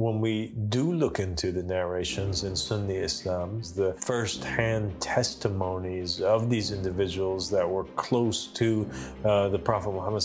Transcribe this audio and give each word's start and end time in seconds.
when 0.00 0.18
we 0.20 0.48
do 0.70 0.92
look 0.92 1.20
into 1.20 1.52
the 1.52 1.62
narrations 1.62 2.44
in 2.44 2.56
Sunni 2.56 2.96
Islam, 2.96 3.60
the 3.76 3.92
first 4.00 4.42
hand 4.42 4.98
testimonies 4.98 6.22
of 6.22 6.48
these 6.48 6.72
individuals 6.72 7.50
that 7.50 7.68
were 7.68 7.84
close 7.96 8.46
to 8.46 8.88
uh, 9.24 9.48
the 9.50 9.58
Prophet 9.58 9.92
Muhammad 9.92 10.22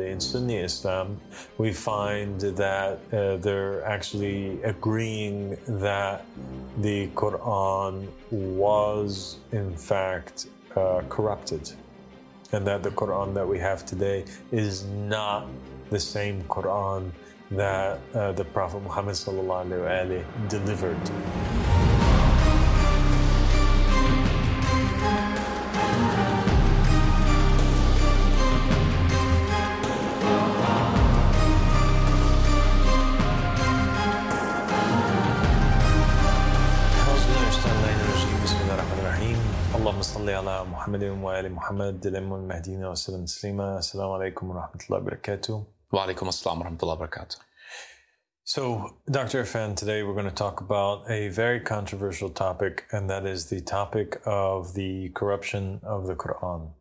in 0.00 0.20
Sunni 0.20 0.56
Islam, 0.56 1.20
we 1.58 1.70
find 1.70 2.40
that 2.40 2.98
uh, 3.12 3.36
they're 3.36 3.84
actually 3.84 4.62
agreeing 4.62 5.58
that 5.66 6.24
the 6.78 7.08
Quran 7.08 8.08
was, 8.30 9.36
in 9.52 9.76
fact, 9.76 10.46
uh, 10.76 11.02
corrupted. 11.10 11.72
And 12.52 12.66
that 12.66 12.82
the 12.82 12.90
Quran 12.90 13.34
that 13.34 13.46
we 13.46 13.58
have 13.58 13.84
today 13.84 14.24
is 14.50 14.84
not 14.84 15.48
the 15.90 16.00
same 16.00 16.42
Quran 16.44 17.10
that 17.50 18.00
uh, 18.14 18.32
the 18.32 18.44
Prophet 18.44 18.82
Muhammad 18.82 19.16
delivered. 20.48 21.10
اللهم 39.74 40.02
صل 40.02 40.30
على 40.30 40.64
محمد 40.64 41.02
وآل 41.04 41.52
محمد 41.52 42.06
الأم 42.06 42.34
المهديين 42.34 42.84
وسلم 42.84 43.24
تسليما 43.24 43.78
السلام 43.78 44.10
عليكم 44.10 44.50
ورحمة 44.50 44.80
الله 44.86 44.98
وبركاته 44.98 45.64
Wa 45.94 46.08
alaikum 46.08 46.26
assalam 46.26 46.58
wa 46.58 46.66
rahmatullahi 46.66 46.98
wa 46.98 47.06
barakatuh. 47.06 47.36
So, 48.42 48.96
Dr. 49.08 49.44
Irfan, 49.44 49.76
today 49.76 50.02
we're 50.02 50.14
going 50.14 50.24
to 50.24 50.32
talk 50.32 50.60
about 50.60 51.08
a 51.08 51.28
very 51.28 51.60
controversial 51.60 52.30
topic, 52.30 52.84
and 52.90 53.08
that 53.08 53.24
is 53.26 53.46
the 53.46 53.60
topic 53.60 54.20
of 54.26 54.74
the 54.74 55.10
corruption 55.10 55.78
of 55.84 56.08
the 56.08 56.16
Quran 56.16 56.72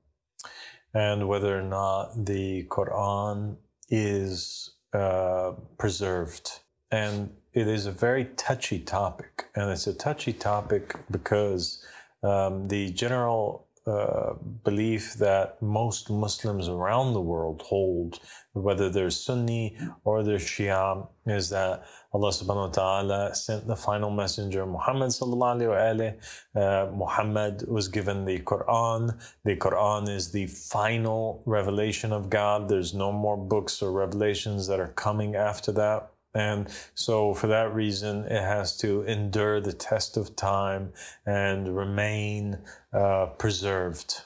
and 0.95 1.27
whether 1.27 1.55
or 1.55 1.61
not 1.61 2.25
the 2.25 2.63
Quran 2.71 3.57
is 3.87 4.71
uh, 4.93 5.51
preserved. 5.77 6.61
And 6.89 7.35
it 7.53 7.67
is 7.67 7.85
a 7.85 7.91
very 7.91 8.25
touchy 8.35 8.79
topic, 8.79 9.45
and 9.55 9.69
it's 9.69 9.85
a 9.85 9.93
touchy 9.93 10.33
topic 10.33 10.95
because 11.11 11.85
um, 12.23 12.67
the 12.67 12.89
general 12.89 13.67
uh, 13.85 14.33
belief 14.63 15.15
that 15.15 15.61
most 15.61 16.09
Muslims 16.09 16.69
around 16.69 17.13
the 17.13 17.21
world 17.21 17.61
hold, 17.65 18.19
whether 18.53 18.89
they're 18.89 19.09
Sunni 19.09 19.77
or 20.05 20.23
they're 20.23 20.37
Shia, 20.37 21.07
is 21.25 21.49
that 21.49 21.83
Allah 22.13 22.29
subhanahu 22.29 22.67
wa 22.67 22.73
ta'ala 22.81 23.35
sent 23.35 23.67
the 23.67 23.75
final 23.75 24.09
messenger 24.09 24.65
Muhammad 24.65 25.09
sallallahu 25.09 25.67
alayhi 25.67 26.15
wa 26.55 26.61
uh, 26.61 26.91
Muhammad 26.93 27.67
was 27.67 27.89
given 27.89 28.23
the 28.23 28.39
Quran. 28.39 29.19
The 29.43 29.57
Quran 29.57 30.07
is 30.07 30.31
the 30.31 30.47
final 30.47 31.43
revelation 31.45 32.13
of 32.13 32.29
God. 32.29 32.69
There's 32.69 32.93
no 32.93 33.11
more 33.11 33.35
books 33.35 33.81
or 33.81 33.91
revelations 33.91 34.67
that 34.67 34.79
are 34.79 34.93
coming 34.93 35.35
after 35.35 35.73
that. 35.73 36.12
And 36.33 36.67
so, 36.95 37.33
for 37.33 37.47
that 37.47 37.73
reason, 37.73 38.25
it 38.25 38.41
has 38.41 38.75
to 38.77 39.03
endure 39.03 39.61
the 39.61 39.73
test 39.73 40.17
of 40.17 40.35
time 40.35 40.93
and 41.25 41.75
remain 41.75 42.59
uh, 42.91 43.27
preserved. 43.37 44.21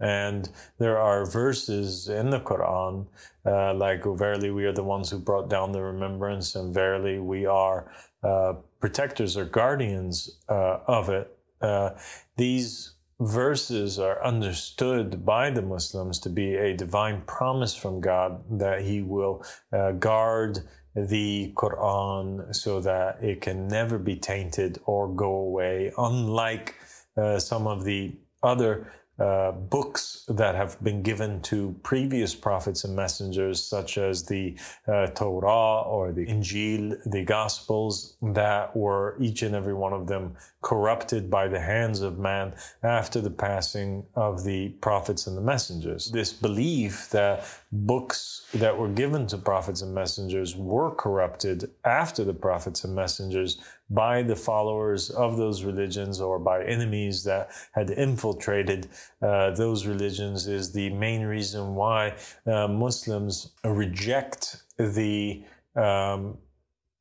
And 0.00 0.48
there 0.78 0.98
are 0.98 1.24
verses 1.24 2.08
in 2.08 2.30
the 2.30 2.40
Quran, 2.40 3.06
uh, 3.46 3.74
like, 3.74 4.02
Verily, 4.04 4.50
we 4.50 4.64
are 4.64 4.72
the 4.72 4.82
ones 4.82 5.10
who 5.10 5.18
brought 5.18 5.48
down 5.48 5.70
the 5.70 5.82
remembrance, 5.82 6.56
and 6.56 6.74
verily, 6.74 7.20
we 7.20 7.46
are 7.46 7.92
uh, 8.24 8.54
protectors 8.80 9.36
or 9.36 9.44
guardians 9.44 10.38
uh, 10.48 10.78
of 10.88 11.08
it. 11.08 11.38
Uh, 11.60 11.90
these 12.36 12.94
verses 13.20 14.00
are 14.00 14.24
understood 14.24 15.24
by 15.24 15.50
the 15.50 15.62
Muslims 15.62 16.18
to 16.18 16.28
be 16.28 16.56
a 16.56 16.76
divine 16.76 17.22
promise 17.22 17.74
from 17.74 18.00
God 18.00 18.42
that 18.58 18.82
He 18.82 19.02
will 19.02 19.44
uh, 19.72 19.92
guard 19.92 20.58
the 20.94 21.52
Quran 21.54 22.54
so 22.54 22.80
that 22.80 23.22
it 23.22 23.40
can 23.40 23.68
never 23.68 23.98
be 23.98 24.16
tainted 24.16 24.78
or 24.84 25.08
go 25.08 25.34
away, 25.34 25.92
unlike 25.96 26.74
uh, 27.16 27.38
some 27.38 27.66
of 27.66 27.84
the 27.84 28.16
other 28.42 28.92
uh, 29.22 29.52
books 29.52 30.24
that 30.26 30.56
have 30.56 30.82
been 30.82 31.00
given 31.00 31.40
to 31.42 31.76
previous 31.84 32.34
prophets 32.34 32.82
and 32.82 32.96
messengers, 32.96 33.62
such 33.62 33.96
as 33.96 34.24
the 34.24 34.56
uh, 34.88 35.06
Torah 35.06 35.82
or 35.82 36.10
the 36.10 36.26
Injil, 36.26 36.98
the 37.06 37.24
Gospels, 37.24 38.16
that 38.20 38.76
were 38.76 39.16
each 39.20 39.42
and 39.42 39.54
every 39.54 39.74
one 39.74 39.92
of 39.92 40.08
them 40.08 40.34
corrupted 40.60 41.30
by 41.30 41.46
the 41.46 41.60
hands 41.60 42.00
of 42.00 42.18
man 42.18 42.52
after 42.82 43.20
the 43.20 43.30
passing 43.30 44.04
of 44.16 44.42
the 44.42 44.70
prophets 44.80 45.28
and 45.28 45.36
the 45.36 45.40
messengers. 45.40 46.10
This 46.10 46.32
belief 46.32 47.08
that 47.10 47.44
books 47.70 48.48
that 48.54 48.76
were 48.76 48.88
given 48.88 49.28
to 49.28 49.38
prophets 49.38 49.82
and 49.82 49.94
messengers 49.94 50.56
were 50.56 50.90
corrupted 50.96 51.70
after 51.84 52.24
the 52.24 52.34
prophets 52.34 52.82
and 52.82 52.94
messengers 52.94 53.58
by 53.92 54.22
the 54.22 54.36
followers 54.36 55.10
of 55.10 55.36
those 55.36 55.64
religions 55.64 56.20
or 56.20 56.38
by 56.38 56.64
enemies 56.64 57.24
that 57.24 57.50
had 57.72 57.90
infiltrated 57.90 58.88
uh, 59.20 59.50
those 59.50 59.86
religions 59.86 60.46
is 60.46 60.72
the 60.72 60.90
main 60.90 61.22
reason 61.22 61.74
why 61.74 62.14
uh, 62.46 62.66
Muslims 62.68 63.52
reject 63.64 64.62
the 64.78 65.44
um, 65.76 66.38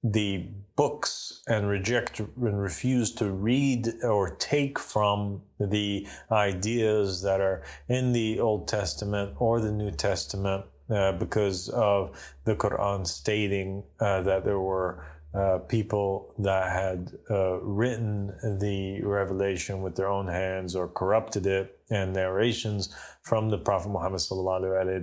the 0.04 0.48
books 0.76 1.44
and 1.48 1.68
reject 1.68 2.20
and 2.20 2.60
refuse 2.60 3.14
to 3.14 3.30
read 3.30 4.04
or 4.04 4.36
take 4.38 4.80
from 4.80 5.42
the 5.60 6.08
ideas 6.32 7.22
that 7.22 7.40
are 7.40 7.62
in 7.88 8.12
the 8.12 8.40
Old 8.40 8.68
Testament 8.68 9.36
or 9.38 9.60
the 9.60 9.72
New 9.72 9.92
Testament 9.92 10.66
uh, 10.90 11.12
because 11.14 11.70
of 11.70 12.20
the 12.46 12.56
Quran 12.56 13.06
stating 13.06 13.84
uh, 14.00 14.22
that 14.24 14.44
there 14.44 14.60
were 14.60 15.06
uh, 15.34 15.60
people 15.60 16.34
that 16.40 16.72
had 16.72 17.12
uh, 17.30 17.60
written 17.62 18.34
the 18.60 19.02
revelation 19.02 19.82
with 19.82 19.96
their 19.96 20.08
own 20.08 20.28
hands 20.28 20.76
or 20.76 20.88
corrupted 20.88 21.46
it, 21.46 21.78
and 21.90 22.14
narrations 22.14 22.96
from 23.22 23.50
the 23.50 23.58
Prophet 23.58 23.90
Muhammad 23.90 24.22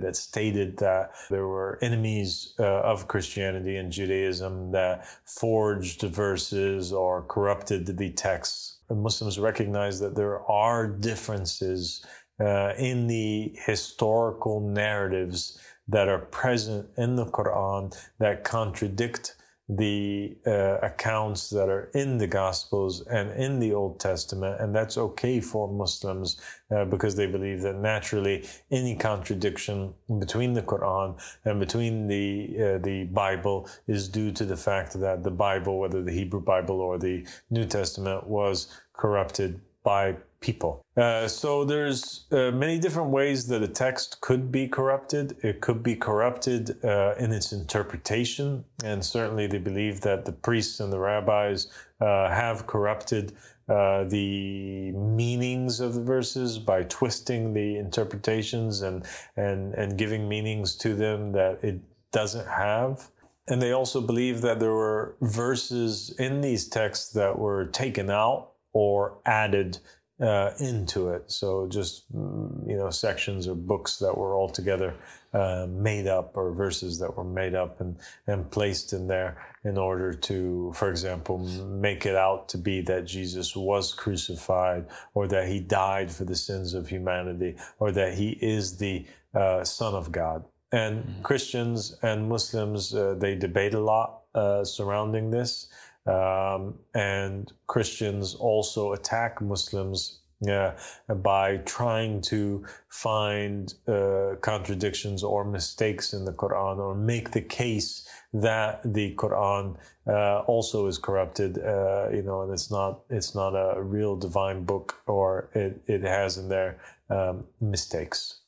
that 0.01 0.15
stated 0.15 0.77
that 0.77 1.11
there 1.29 1.47
were 1.47 1.77
enemies 1.81 2.53
uh, 2.59 2.63
of 2.63 3.07
Christianity 3.07 3.77
and 3.77 3.91
Judaism 3.91 4.71
that 4.71 5.05
forged 5.25 6.01
verses 6.01 6.91
or 6.91 7.23
corrupted 7.23 7.85
the 7.85 8.09
texts. 8.11 8.79
And 8.89 9.01
Muslims 9.01 9.39
recognize 9.39 9.99
that 9.99 10.15
there 10.15 10.41
are 10.49 10.87
differences 10.87 12.05
uh, 12.39 12.73
in 12.77 13.07
the 13.07 13.53
historical 13.65 14.61
narratives 14.61 15.59
that 15.87 16.07
are 16.07 16.19
present 16.19 16.87
in 16.97 17.15
the 17.15 17.25
Quran 17.25 17.95
that 18.19 18.43
contradict 18.43 19.35
the 19.69 20.35
uh, 20.47 20.79
accounts 20.81 21.51
that 21.51 21.69
are 21.69 21.91
in 21.93 22.17
the 22.17 22.25
Gospels 22.25 23.05
and 23.05 23.29
in 23.31 23.59
the 23.59 23.71
Old 23.71 23.99
Testament, 23.99 24.59
and 24.59 24.75
that's 24.75 24.97
okay 24.97 25.39
for 25.39 25.67
Muslims 25.67 26.41
uh, 26.71 26.85
because 26.85 27.15
they 27.15 27.27
believe 27.27 27.61
that 27.61 27.75
naturally 27.75 28.47
any 28.71 28.95
contradiction 28.95 29.93
between 30.17 30.53
the 30.53 30.63
Quran 30.63 31.19
and 31.45 31.59
between 31.59 32.07
the 32.07 32.55
uh, 32.57 32.77
the 32.79 33.03
Bible 33.05 33.69
is 33.87 34.09
due 34.09 34.31
to 34.31 34.43
the 34.43 34.57
fact 34.57 34.99
that 34.99 35.23
the 35.23 35.31
Bible, 35.31 35.77
whether 35.77 36.01
the 36.01 36.11
Hebrew 36.11 36.41
Bible 36.41 36.81
or 36.81 36.97
the 36.97 37.27
New 37.51 37.65
Testament, 37.65 38.25
was 38.25 38.75
corrupted 38.93 39.61
by 39.83 40.15
people. 40.41 40.81
Uh, 40.95 41.27
so 41.27 41.63
there's 41.65 42.25
uh, 42.31 42.51
many 42.51 42.79
different 42.79 43.09
ways 43.09 43.47
that 43.47 43.61
a 43.61 43.67
text 43.67 44.21
could 44.21 44.51
be 44.51 44.67
corrupted. 44.67 45.37
It 45.43 45.61
could 45.61 45.83
be 45.83 45.95
corrupted 45.95 46.83
uh, 46.83 47.15
in 47.17 47.31
its 47.31 47.51
interpretation, 47.51 48.63
and 48.83 49.03
certainly 49.03 49.47
they 49.47 49.57
believe 49.57 50.01
that 50.01 50.25
the 50.25 50.31
priests 50.31 50.79
and 50.79 50.91
the 50.91 50.99
rabbis 50.99 51.67
uh, 51.99 52.29
have 52.29 52.67
corrupted 52.67 53.33
uh, 53.67 54.03
the 54.05 54.91
meanings 54.93 55.79
of 55.79 55.93
the 55.93 56.01
verses 56.01 56.57
by 56.57 56.83
twisting 56.83 57.53
the 57.53 57.77
interpretations 57.77 58.81
and 58.81 59.05
and 59.37 59.73
and 59.75 59.97
giving 59.97 60.27
meanings 60.27 60.75
to 60.75 60.95
them 60.95 61.31
that 61.33 61.63
it 61.63 61.79
doesn't 62.11 62.47
have. 62.47 63.11
And 63.47 63.61
they 63.61 63.71
also 63.71 63.99
believe 63.99 64.41
that 64.41 64.59
there 64.59 64.73
were 64.73 65.15
verses 65.21 66.15
in 66.19 66.41
these 66.41 66.67
texts 66.67 67.11
that 67.13 67.37
were 67.37 67.65
taken 67.65 68.09
out 68.09 68.51
or 68.73 69.19
added 69.25 69.79
uh, 70.19 70.51
into 70.59 71.09
it. 71.09 71.31
So 71.31 71.67
just 71.67 72.11
mm, 72.15 72.67
you 72.67 72.77
know 72.77 72.89
sections 72.89 73.47
or 73.47 73.55
books 73.55 73.97
that 73.97 74.17
were 74.17 74.35
altogether 74.35 74.95
uh, 75.33 75.67
made 75.69 76.07
up 76.07 76.35
or 76.35 76.51
verses 76.51 76.99
that 76.99 77.15
were 77.15 77.23
made 77.23 77.55
up 77.55 77.79
and 77.81 77.97
and 78.27 78.49
placed 78.51 78.93
in 78.93 79.07
there 79.07 79.37
in 79.63 79.77
order 79.77 80.13
to, 80.13 80.71
for 80.73 80.89
example, 80.89 81.37
make 81.37 82.05
it 82.05 82.15
out 82.15 82.47
to 82.49 82.57
be 82.57 82.81
that 82.81 83.05
Jesus 83.05 83.55
was 83.55 83.93
crucified 83.93 84.85
or 85.13 85.27
that 85.27 85.47
he 85.47 85.59
died 85.59 86.11
for 86.11 86.23
the 86.23 86.35
sins 86.35 86.73
of 86.73 86.87
humanity 86.87 87.55
or 87.79 87.91
that 87.91 88.13
he 88.13 88.37
is 88.41 88.77
the 88.77 89.05
uh, 89.33 89.63
Son 89.63 89.93
of 89.93 90.11
God. 90.11 90.45
And 90.71 91.03
mm-hmm. 91.03 91.21
Christians 91.23 91.97
and 92.01 92.29
Muslims 92.29 92.93
uh, 92.93 93.15
they 93.17 93.35
debate 93.35 93.73
a 93.73 93.79
lot 93.79 94.21
uh, 94.35 94.63
surrounding 94.63 95.31
this. 95.31 95.68
Um, 96.05 96.79
and 96.93 97.51
Christians 97.67 98.33
also 98.33 98.93
attack 98.93 99.41
Muslims 99.41 100.19
by 100.41 101.57
trying 101.65 102.21
to 102.21 102.65
find 102.87 103.73
uh, 103.87 104.35
contradictions 104.41 105.21
or 105.21 105.43
mistakes 105.43 106.13
in 106.13 106.23
the 106.23 106.31
Quran 106.31 106.77
or 106.77 106.95
make 106.95 107.31
the 107.31 107.41
case 107.41 108.07
that 108.33 108.81
the 108.85 109.15
Quran 109.15 109.75
uh, 110.07 110.39
also 110.41 110.87
is 110.87 110.97
corrupted, 110.97 111.57
uh, 111.57 112.09
you 112.09 112.21
know, 112.21 112.41
and 112.43 112.53
it's 112.53 112.71
not 112.71 113.01
it's 113.09 113.35
not 113.35 113.49
a 113.49 113.81
real 113.81 114.15
divine 114.15 114.63
book 114.63 115.01
or 115.07 115.49
it, 115.53 115.81
it 115.87 116.03
has 116.03 116.37
in 116.37 116.47
there 116.47 116.79
um, 117.09 117.43
mistakes. 117.59 118.38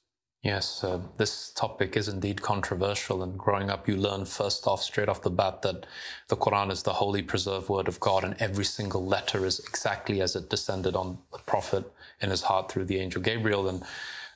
Yes, 0.43 0.83
uh, 0.83 0.99
this 1.17 1.51
topic 1.51 1.95
is 1.95 2.07
indeed 2.07 2.41
controversial. 2.41 3.21
And 3.21 3.37
growing 3.37 3.69
up, 3.69 3.87
you 3.87 3.95
learn 3.95 4.25
first 4.25 4.65
off, 4.65 4.81
straight 4.81 5.07
off 5.07 5.21
the 5.21 5.29
bat, 5.29 5.61
that 5.61 5.85
the 6.29 6.35
Quran 6.35 6.71
is 6.71 6.81
the 6.81 6.93
holy 6.93 7.21
preserved 7.21 7.69
word 7.69 7.87
of 7.87 7.99
God, 7.99 8.23
and 8.23 8.35
every 8.39 8.65
single 8.65 9.05
letter 9.05 9.45
is 9.45 9.59
exactly 9.59 10.19
as 10.19 10.35
it 10.35 10.49
descended 10.49 10.95
on 10.95 11.19
the 11.31 11.37
Prophet 11.39 11.91
in 12.21 12.31
his 12.31 12.41
heart 12.41 12.71
through 12.71 12.85
the 12.85 12.97
angel 12.97 13.21
Gabriel. 13.21 13.69
And 13.69 13.83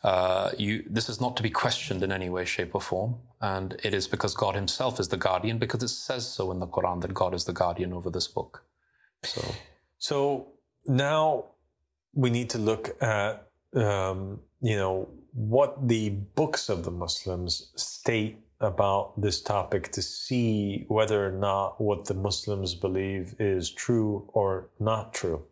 uh, 0.04 0.52
you, 0.60 0.84
this 0.88 1.10
is 1.10 1.20
not 1.20 1.36
to 1.38 1.44
be 1.44 1.50
questioned 1.50 2.04
in 2.04 2.12
any 2.12 2.30
way, 2.30 2.46
shape, 2.46 2.76
or 2.76 2.82
form. 2.82 3.16
And 3.42 3.76
it 3.84 3.96
is 3.96 4.08
because 4.08 4.36
God 4.36 4.54
Himself 4.54 5.00
is 5.00 5.08
the 5.08 5.18
guardian, 5.18 5.58
because 5.58 5.82
it 5.82 5.88
says 5.88 6.28
so 6.28 6.52
in 6.52 6.60
the 6.60 6.68
Quran 6.68 7.02
that 7.02 7.16
God 7.16 7.34
is 7.34 7.46
the 7.46 7.54
guardian 7.54 7.94
over 7.94 8.12
this 8.12 8.28
book. 8.28 8.64
So, 9.24 9.56
so 9.98 10.48
now 10.86 11.46
we 12.14 12.30
need 12.30 12.52
to 12.52 12.60
look 12.60 13.02
at, 13.02 13.48
um, 13.76 14.42
you 14.62 14.78
know, 14.78 15.10
what 15.36 15.88
the 15.88 16.10
books 16.10 16.70
of 16.70 16.86
the 16.86 16.92
Muslims 16.92 17.72
state 17.76 18.40
about 18.62 19.20
this 19.22 19.42
topic 19.42 19.92
to 19.92 20.02
see 20.02 20.86
whether 20.88 21.28
or 21.28 21.32
not 21.32 21.80
what 21.80 22.06
the 22.06 22.14
Muslims 22.14 22.74
believe 22.74 23.36
is 23.38 23.70
true 23.70 24.30
or 24.34 24.70
not 24.80 25.14
true. 25.14 25.44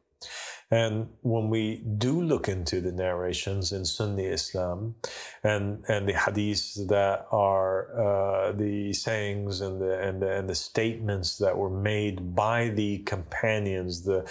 And 0.71 1.09
when 1.21 1.49
we 1.49 1.83
do 1.97 2.19
look 2.19 2.47
into 2.47 2.81
the 2.81 2.91
narrations 2.93 3.71
in 3.71 3.85
Sunni 3.85 4.25
Islam 4.25 4.95
and, 5.43 5.83
and 5.87 6.07
the 6.07 6.13
hadiths 6.13 6.87
that 6.87 7.27
are 7.31 7.93
uh, 7.93 8.51
the 8.53 8.93
sayings 8.93 9.61
and 9.61 9.81
the, 9.81 9.99
and, 9.99 10.21
the, 10.21 10.31
and 10.31 10.49
the 10.49 10.55
statements 10.55 11.37
that 11.37 11.57
were 11.57 11.69
made 11.69 12.33
by 12.33 12.69
the 12.69 12.99
companions, 12.99 14.03
the 14.03 14.27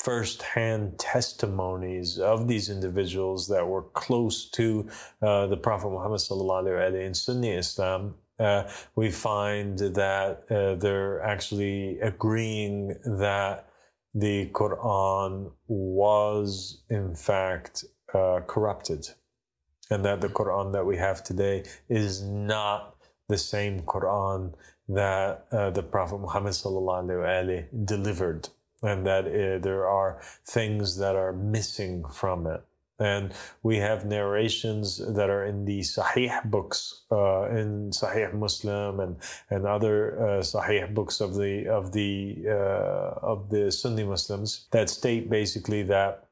first-hand 0.00 0.98
testimonies 0.98 2.18
of 2.18 2.48
these 2.48 2.70
individuals 2.70 3.46
that 3.48 3.66
were 3.66 3.82
close 3.92 4.48
to 4.50 4.88
uh, 5.20 5.46
the 5.46 5.56
Prophet 5.56 5.90
Muhammad 5.90 6.20
sallallahu 6.20 6.98
in 7.06 7.12
Sunni 7.12 7.50
Islam, 7.50 8.14
uh, 8.38 8.64
we 8.96 9.10
find 9.10 9.78
that 9.78 10.44
uh, 10.50 10.74
they're 10.76 11.20
actually 11.22 12.00
agreeing 12.00 12.96
that 13.04 13.68
the 14.14 14.46
Quran 14.46 15.52
was 15.68 16.82
in 16.88 17.14
fact 17.14 17.84
uh, 18.14 18.40
corrupted, 18.46 19.06
and 19.90 20.02
that 20.04 20.22
the 20.22 20.28
Quran 20.28 20.72
that 20.72 20.86
we 20.86 20.96
have 20.96 21.22
today 21.22 21.64
is 21.90 22.22
not 22.22 22.96
the 23.28 23.38
same 23.38 23.82
Quran 23.82 24.54
that 24.88 25.46
uh, 25.52 25.70
the 25.70 25.82
Prophet 25.82 26.18
Muhammad 26.18 26.54
delivered 27.84 28.48
and 28.82 29.06
that 29.06 29.26
uh, 29.26 29.58
there 29.58 29.86
are 29.86 30.20
things 30.44 30.96
that 30.98 31.16
are 31.16 31.32
missing 31.32 32.04
from 32.12 32.46
it. 32.46 32.62
And 32.98 33.32
we 33.62 33.78
have 33.78 34.04
narrations 34.04 34.98
that 34.98 35.30
are 35.30 35.46
in 35.46 35.64
the 35.64 35.80
Sahih 35.80 36.44
books, 36.44 37.06
uh, 37.10 37.48
in 37.48 37.90
Sahih 37.90 38.34
Muslim 38.34 39.00
and 39.00 39.16
and 39.48 39.66
other 39.66 40.20
uh, 40.20 40.42
Sahih 40.42 40.92
books 40.92 41.20
of 41.20 41.34
the 41.34 41.66
of 41.66 41.92
the 41.92 42.44
uh, 42.46 43.14
of 43.22 43.48
the 43.48 43.72
Sunni 43.72 44.04
Muslims 44.04 44.66
that 44.70 44.90
state 44.90 45.30
basically 45.30 45.82
that 45.84 46.29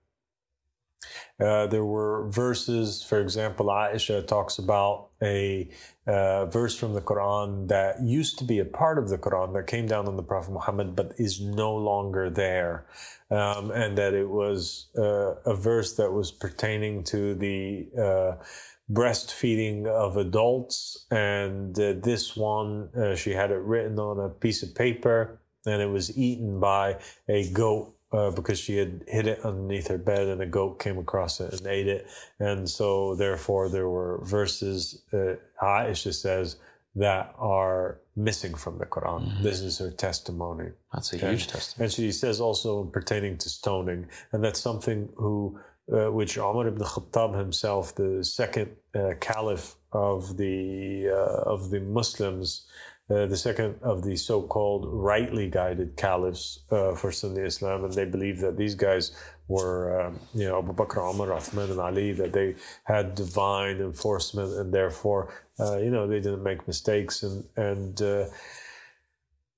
uh, 1.41 1.67
there 1.69 1.85
were 1.85 2.29
verses, 2.31 3.03
for 3.03 3.21
example, 3.21 3.67
Aisha 3.67 4.27
talks 4.27 4.59
about 4.59 5.11
a 5.23 5.69
uh, 6.07 6.47
verse 6.47 6.77
from 6.77 6.95
the 6.95 7.01
Quran 7.01 7.69
that 7.69 8.03
used 8.03 8.39
to 8.39 8.45
be 8.45 8.59
a 8.59 8.65
part 8.65 8.99
of 8.99 9.09
the 9.09 9.19
Quran 9.19 9.55
that 9.55 9.67
came 9.67 9.87
down 9.87 10.09
on 10.09 10.17
the 10.17 10.23
Prophet 10.23 10.53
Muhammad 10.53 10.97
but 10.97 11.13
is 11.17 11.41
no 11.41 11.75
longer 11.75 12.29
there. 12.29 12.87
Um, 13.31 13.71
and 13.71 13.97
that 13.99 14.15
it 14.15 14.29
was 14.29 14.89
uh, 14.97 15.35
a 15.45 15.55
verse 15.55 15.97
that 15.97 16.11
was 16.11 16.33
pertaining 16.33 17.05
to 17.05 17.35
the 17.35 17.89
uh, 17.97 18.43
breastfeeding 18.91 19.87
of 19.87 20.17
adults. 20.17 21.07
And 21.11 21.79
uh, 21.79 21.95
this 22.03 22.37
one, 22.37 22.89
she 23.17 23.33
had 23.33 23.51
it 23.51 23.61
written 23.61 23.99
on 23.99 24.19
a 24.19 24.31
piece 24.31 24.63
of 24.63 24.75
paper 24.75 25.41
and 25.67 25.83
it 25.83 25.91
was 25.91 26.17
eaten 26.17 26.59
by 26.59 26.97
a 27.29 27.51
goat 27.53 27.98
uh, 28.13 28.31
because 28.31 28.59
she 28.59 28.77
had 28.77 29.05
hid 29.07 29.27
it 29.27 29.41
underneath 29.45 29.89
her 29.89 29.99
bed 29.99 30.29
and 30.29 30.41
a 30.41 30.47
goat 30.47 30.79
came 30.79 30.99
across 30.99 31.41
it 31.41 31.53
and 31.53 31.67
ate 31.67 31.89
it. 31.89 32.07
And 32.39 32.69
so, 32.69 33.15
therefore, 33.15 33.69
there 33.69 33.89
were 33.89 34.21
verses, 34.25 35.03
uh, 35.13 35.35
Aisha 35.63 36.15
says, 36.15 36.57
that 36.95 37.35
are 37.39 38.01
missing 38.17 38.55
from 38.55 38.79
the 38.79 38.87
Quran. 38.87 39.23
Mm-hmm. 39.27 39.43
This 39.43 39.61
is 39.61 39.79
her 39.79 39.91
testimony. 39.91 40.71
That's 40.93 41.13
a 41.13 41.17
okay? 41.17 41.31
huge 41.31 41.47
testimony. 41.47 41.85
And 41.85 41.93
she 41.93 42.11
says 42.13 42.41
also 42.41 42.85
pertaining 42.85 43.39
to 43.39 43.49
stoning, 43.49 44.07
and 44.33 44.43
that's 44.43 44.61
something 44.61 45.09
who, 45.15 45.61
uh, 45.93 46.11
which 46.11 46.37
Umar 46.37 46.67
ibn 46.67 46.83
Khattab 46.83 47.39
himself, 47.39 47.95
the 47.95 48.25
second 48.25 48.71
uh, 48.95 49.13
caliph 49.21 49.77
of 49.93 50.37
the 50.37 51.09
uh, 51.09 51.51
of 51.51 51.71
the 51.71 51.81
Muslims, 51.81 52.67
uh, 53.11 53.27
the 53.27 53.37
second 53.37 53.77
of 53.83 54.03
the 54.03 54.17
so-called 54.17 54.87
rightly 54.93 55.49
guided 55.49 55.97
caliphs 55.97 56.61
uh, 56.71 56.95
for 56.95 57.11
Sunni 57.11 57.41
Islam, 57.41 57.85
and 57.85 57.93
they 57.93 58.05
believe 58.05 58.39
that 58.41 58.57
these 58.57 58.75
guys 58.75 59.13
were, 59.49 60.01
um, 60.01 60.21
you 60.35 60.47
know, 60.47 60.59
Abu 60.59 60.75
Bakr, 60.75 61.15
Umar, 61.15 61.29
Uthman, 61.29 61.71
and 61.71 61.81
Ali, 61.81 62.13
that 62.13 62.35
they 62.35 62.55
had 62.85 63.15
divine 63.15 63.79
enforcement, 63.79 64.53
and 64.59 64.75
therefore, 64.75 65.33
uh, 65.59 65.79
you 65.79 65.91
know, 65.91 66.07
they 66.07 66.21
didn't 66.21 66.43
make 66.43 66.67
mistakes, 66.67 67.23
and 67.23 67.45
and 67.57 68.03
uh, 68.03 68.27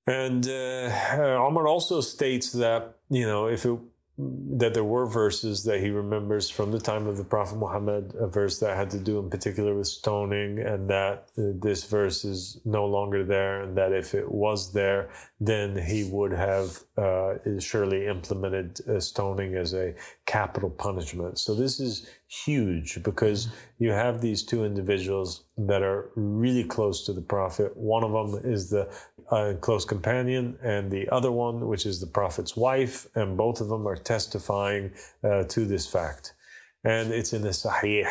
and 0.07 0.47
uh, 0.47 1.67
also 1.67 2.01
states 2.01 2.53
that 2.53 2.95
you 3.09 3.25
know 3.25 3.47
if 3.47 3.65
it 3.65 3.77
that 4.17 4.73
there 4.73 4.83
were 4.83 5.05
verses 5.05 5.63
that 5.63 5.79
he 5.79 5.89
remembers 5.89 6.49
from 6.49 6.71
the 6.71 6.79
time 6.79 7.07
of 7.07 7.17
the 7.17 7.23
Prophet 7.23 7.57
Muhammad, 7.57 8.13
a 8.19 8.27
verse 8.27 8.59
that 8.59 8.75
had 8.75 8.89
to 8.91 8.99
do 8.99 9.17
in 9.19 9.29
particular 9.29 9.73
with 9.73 9.87
stoning, 9.87 10.59
and 10.59 10.89
that 10.89 11.29
uh, 11.37 11.53
this 11.59 11.85
verse 11.85 12.25
is 12.25 12.59
no 12.65 12.85
longer 12.85 13.23
there, 13.23 13.63
and 13.63 13.77
that 13.77 13.93
if 13.93 14.13
it 14.13 14.29
was 14.29 14.73
there, 14.73 15.09
then 15.39 15.75
he 15.75 16.03
would 16.03 16.33
have 16.33 16.79
uh, 16.97 17.33
surely 17.59 18.05
implemented 18.05 18.79
uh, 18.87 18.99
stoning 18.99 19.55
as 19.55 19.73
a 19.73 19.95
capital 20.25 20.69
punishment. 20.69 21.39
So 21.39 21.55
this 21.55 21.79
is 21.79 22.07
huge 22.27 23.01
because 23.03 23.49
you 23.79 23.91
have 23.91 24.21
these 24.21 24.43
two 24.43 24.63
individuals 24.65 25.45
that 25.57 25.83
are 25.83 26.11
really 26.15 26.63
close 26.63 27.05
to 27.05 27.13
the 27.13 27.21
Prophet. 27.21 27.75
One 27.75 28.03
of 28.03 28.11
them 28.11 28.41
is 28.43 28.69
the 28.69 28.89
uh, 29.31 29.53
close 29.61 29.85
companion, 29.85 30.57
and 30.61 30.91
the 30.91 31.09
other 31.09 31.31
one, 31.31 31.67
which 31.67 31.85
is 31.85 31.99
the 31.99 32.07
Prophet's 32.07 32.55
wife, 32.55 33.07
and 33.15 33.37
both 33.37 33.61
of 33.61 33.69
them 33.69 33.87
are 33.87 33.95
testifying 33.95 34.91
uh, 35.23 35.43
to 35.45 35.65
this 35.65 35.87
fact. 35.87 36.33
And 36.83 37.11
it's 37.11 37.33
in 37.33 37.41
the 37.41 37.49
Sahih, 37.49 38.07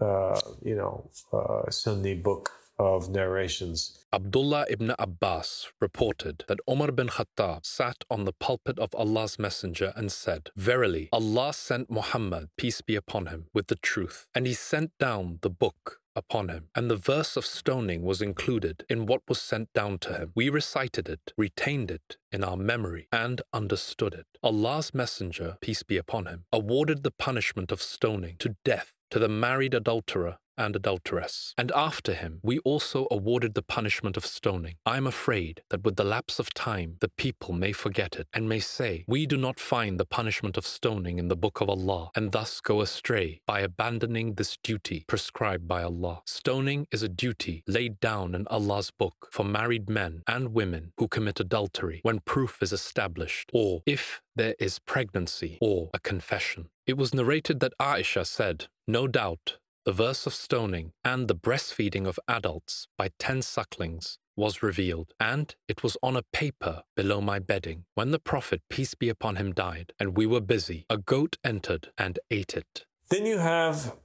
uh, 0.00 0.40
you 0.62 0.76
know, 0.76 1.08
uh, 1.32 1.70
Sunni 1.70 2.14
book 2.14 2.50
of 2.78 3.10
narrations. 3.10 4.04
Abdullah 4.12 4.66
ibn 4.70 4.94
Abbas 4.98 5.68
reported 5.80 6.44
that 6.48 6.60
Umar 6.70 6.92
bin 6.92 7.08
Khattab 7.08 7.66
sat 7.66 8.04
on 8.10 8.24
the 8.24 8.32
pulpit 8.32 8.78
of 8.78 8.94
Allah's 8.94 9.38
Messenger 9.38 9.92
and 9.96 10.12
said, 10.12 10.50
Verily, 10.56 11.08
Allah 11.12 11.52
sent 11.52 11.90
Muhammad, 11.90 12.50
peace 12.56 12.80
be 12.80 12.94
upon 12.94 13.26
him, 13.26 13.46
with 13.52 13.66
the 13.66 13.76
truth, 13.76 14.28
and 14.34 14.46
he 14.46 14.54
sent 14.54 14.96
down 14.98 15.38
the 15.42 15.50
book 15.50 16.00
upon 16.18 16.48
him, 16.48 16.68
and 16.74 16.90
the 16.90 16.96
verse 16.96 17.36
of 17.36 17.46
stoning 17.46 18.02
was 18.02 18.20
included 18.20 18.84
in 18.90 19.06
what 19.06 19.22
was 19.28 19.40
sent 19.40 19.72
down 19.72 19.98
to 20.00 20.18
him. 20.18 20.32
We 20.34 20.50
recited 20.50 21.08
it, 21.08 21.32
retained 21.36 21.90
it 21.90 22.16
in 22.30 22.44
our 22.44 22.56
memory, 22.56 23.08
and 23.10 23.40
understood 23.52 24.12
it. 24.14 24.26
Allah's 24.42 24.92
Messenger, 24.92 25.56
peace 25.60 25.82
be 25.82 25.96
upon 25.96 26.26
him, 26.26 26.44
awarded 26.52 27.02
the 27.02 27.10
punishment 27.10 27.72
of 27.72 27.80
stoning 27.80 28.36
to 28.40 28.56
death 28.64 28.92
to 29.10 29.18
the 29.18 29.28
married 29.28 29.74
adulterer 29.74 30.38
and 30.58 30.76
adulteress. 30.76 31.54
And 31.56 31.72
after 31.74 32.12
him, 32.12 32.40
we 32.42 32.58
also 32.60 33.06
awarded 33.10 33.54
the 33.54 33.62
punishment 33.62 34.16
of 34.16 34.26
stoning. 34.26 34.74
I 34.84 34.96
am 34.96 35.06
afraid 35.06 35.62
that 35.70 35.84
with 35.84 35.96
the 35.96 36.04
lapse 36.04 36.38
of 36.38 36.52
time, 36.52 36.96
the 37.00 37.08
people 37.08 37.54
may 37.54 37.72
forget 37.72 38.16
it 38.16 38.26
and 38.34 38.48
may 38.48 38.58
say, 38.60 39.04
We 39.06 39.26
do 39.26 39.36
not 39.36 39.60
find 39.60 39.98
the 39.98 40.04
punishment 40.04 40.56
of 40.56 40.66
stoning 40.66 41.18
in 41.18 41.28
the 41.28 41.36
book 41.36 41.60
of 41.60 41.68
Allah, 41.68 42.10
and 42.14 42.32
thus 42.32 42.60
go 42.60 42.80
astray 42.80 43.40
by 43.46 43.60
abandoning 43.60 44.34
this 44.34 44.56
duty 44.62 45.04
prescribed 45.06 45.68
by 45.68 45.82
Allah. 45.82 46.22
Stoning 46.26 46.86
is 46.90 47.02
a 47.02 47.08
duty 47.08 47.62
laid 47.66 48.00
down 48.00 48.34
in 48.34 48.46
Allah's 48.48 48.90
book 48.90 49.28
for 49.30 49.44
married 49.44 49.88
men 49.88 50.22
and 50.26 50.52
women 50.52 50.92
who 50.98 51.08
commit 51.08 51.40
adultery 51.40 52.00
when 52.02 52.20
proof 52.20 52.62
is 52.62 52.72
established, 52.72 53.50
or 53.52 53.82
if 53.86 54.20
there 54.34 54.54
is 54.58 54.78
pregnancy 54.78 55.58
or 55.60 55.90
a 55.92 55.98
confession. 55.98 56.68
It 56.86 56.96
was 56.96 57.14
narrated 57.14 57.60
that 57.60 57.74
Aisha 57.78 58.26
said, 58.26 58.66
No 58.86 59.06
doubt 59.06 59.58
the 59.88 60.04
verse 60.04 60.26
of 60.26 60.34
stoning, 60.34 60.92
and 61.02 61.28
the 61.28 61.34
breastfeeding 61.34 62.06
of 62.06 62.20
adults 62.28 62.88
by 62.98 63.08
ten 63.18 63.40
sucklings 63.40 64.18
was 64.36 64.62
revealed, 64.62 65.14
and 65.18 65.54
it 65.66 65.82
was 65.82 65.96
on 66.02 66.14
a 66.14 66.24
paper 66.30 66.82
below 66.94 67.22
my 67.22 67.38
bedding. 67.38 67.86
When 67.94 68.10
the 68.10 68.18
Prophet, 68.18 68.60
peace 68.68 68.94
be 68.94 69.08
upon 69.08 69.36
him, 69.36 69.54
died, 69.54 69.94
and 69.98 70.14
we 70.14 70.26
were 70.26 70.42
busy, 70.42 70.84
a 70.90 70.98
goat 70.98 71.38
entered 71.42 71.88
and 71.96 72.18
ate 72.30 72.52
it. 72.52 72.84
Then 73.08 73.24
you 73.24 73.38
have 73.38 73.96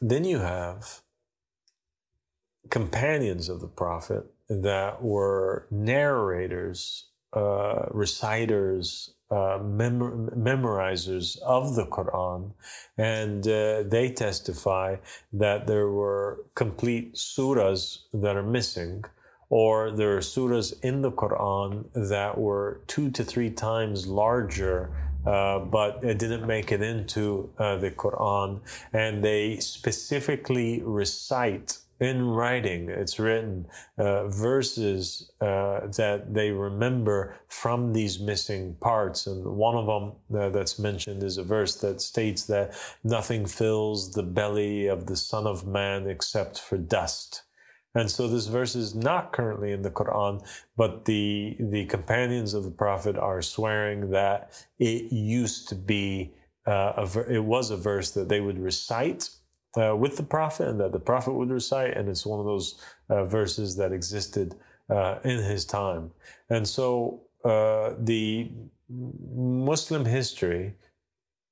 then 0.00 0.22
you 0.22 0.38
have 0.38 1.02
companions 2.70 3.48
of 3.48 3.60
the 3.60 3.66
Prophet 3.66 4.22
that 4.48 5.02
were 5.02 5.66
narrators, 5.68 7.06
uh, 7.32 7.86
reciters, 7.90 9.14
uh, 9.30 9.58
mem- 9.62 10.30
memorizers 10.36 11.38
of 11.42 11.74
the 11.74 11.86
Quran, 11.86 12.52
and 12.96 13.46
uh, 13.46 13.82
they 13.82 14.10
testify 14.10 14.96
that 15.32 15.66
there 15.66 15.88
were 15.88 16.44
complete 16.54 17.14
surahs 17.14 17.98
that 18.12 18.36
are 18.36 18.42
missing, 18.42 19.04
or 19.50 19.90
there 19.90 20.16
are 20.16 20.20
surahs 20.20 20.72
in 20.82 21.02
the 21.02 21.12
Quran 21.12 21.84
that 21.94 22.38
were 22.38 22.80
two 22.86 23.10
to 23.10 23.24
three 23.24 23.50
times 23.50 24.06
larger. 24.06 24.90
Uh, 25.26 25.58
but 25.58 26.02
it 26.02 26.18
didn't 26.18 26.46
make 26.46 26.70
it 26.72 26.80
into 26.80 27.50
uh, 27.58 27.76
the 27.76 27.90
Quran, 27.90 28.60
and 28.92 29.22
they 29.22 29.58
specifically 29.58 30.80
recite 30.82 31.78
in 32.00 32.24
writing. 32.24 32.88
It's 32.88 33.18
written 33.18 33.66
uh, 33.96 34.28
verses 34.28 35.30
uh, 35.40 35.80
that 35.96 36.32
they 36.32 36.50
remember 36.50 37.36
from 37.48 37.92
these 37.92 38.20
missing 38.20 38.76
parts. 38.80 39.26
And 39.26 39.44
one 39.44 39.74
of 39.76 39.86
them 39.86 40.40
uh, 40.40 40.48
that's 40.50 40.78
mentioned 40.78 41.22
is 41.22 41.38
a 41.38 41.42
verse 41.42 41.76
that 41.76 42.00
states 42.00 42.44
that 42.44 42.74
nothing 43.02 43.46
fills 43.46 44.12
the 44.12 44.22
belly 44.22 44.86
of 44.86 45.06
the 45.06 45.16
Son 45.16 45.46
of 45.46 45.66
Man 45.66 46.08
except 46.08 46.60
for 46.60 46.78
dust. 46.78 47.42
And 47.94 48.10
so 48.10 48.28
this 48.28 48.46
verse 48.46 48.76
is 48.76 48.94
not 48.94 49.32
currently 49.32 49.72
in 49.72 49.82
the 49.82 49.90
Quran, 49.90 50.46
but 50.76 51.06
the 51.06 51.56
the 51.58 51.86
companions 51.86 52.54
of 52.54 52.62
the 52.64 52.70
Prophet 52.70 53.16
are 53.16 53.42
swearing 53.42 54.10
that 54.10 54.52
it 54.78 55.10
used 55.10 55.68
to 55.70 55.74
be 55.74 56.34
uh, 56.66 56.92
a, 56.96 57.32
it 57.32 57.44
was 57.44 57.70
a 57.70 57.76
verse 57.76 58.10
that 58.12 58.28
they 58.28 58.40
would 58.40 58.58
recite 58.58 59.30
uh, 59.76 59.94
with 59.96 60.16
the 60.16 60.22
prophet 60.22 60.68
and 60.68 60.80
that 60.80 60.92
the 60.92 60.98
prophet 60.98 61.32
would 61.32 61.50
recite, 61.50 61.96
and 61.96 62.08
it's 62.08 62.26
one 62.26 62.40
of 62.40 62.46
those 62.46 62.82
uh, 63.10 63.24
verses 63.24 63.76
that 63.76 63.92
existed 63.92 64.54
uh, 64.88 65.18
in 65.24 65.38
his 65.42 65.64
time. 65.64 66.10
And 66.50 66.66
so 66.66 67.22
uh, 67.44 67.94
the 67.98 68.50
Muslim 68.88 70.04
history 70.04 70.74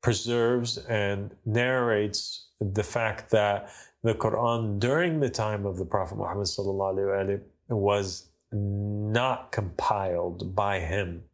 preserves 0.02 0.78
and 0.78 1.34
narrates 1.44 2.48
the 2.60 2.82
fact 2.82 3.30
that 3.30 3.70
the 4.02 4.14
Quran 4.14 4.78
during 4.78 5.20
the 5.20 5.28
time 5.28 5.66
of 5.66 5.76
the 5.76 5.84
Prophet 5.84 6.16
Muhammad 6.16 6.48
was 7.68 8.28
not 8.52 9.52
compiled 9.52 10.54
by 10.54 10.78
him. 10.80 11.24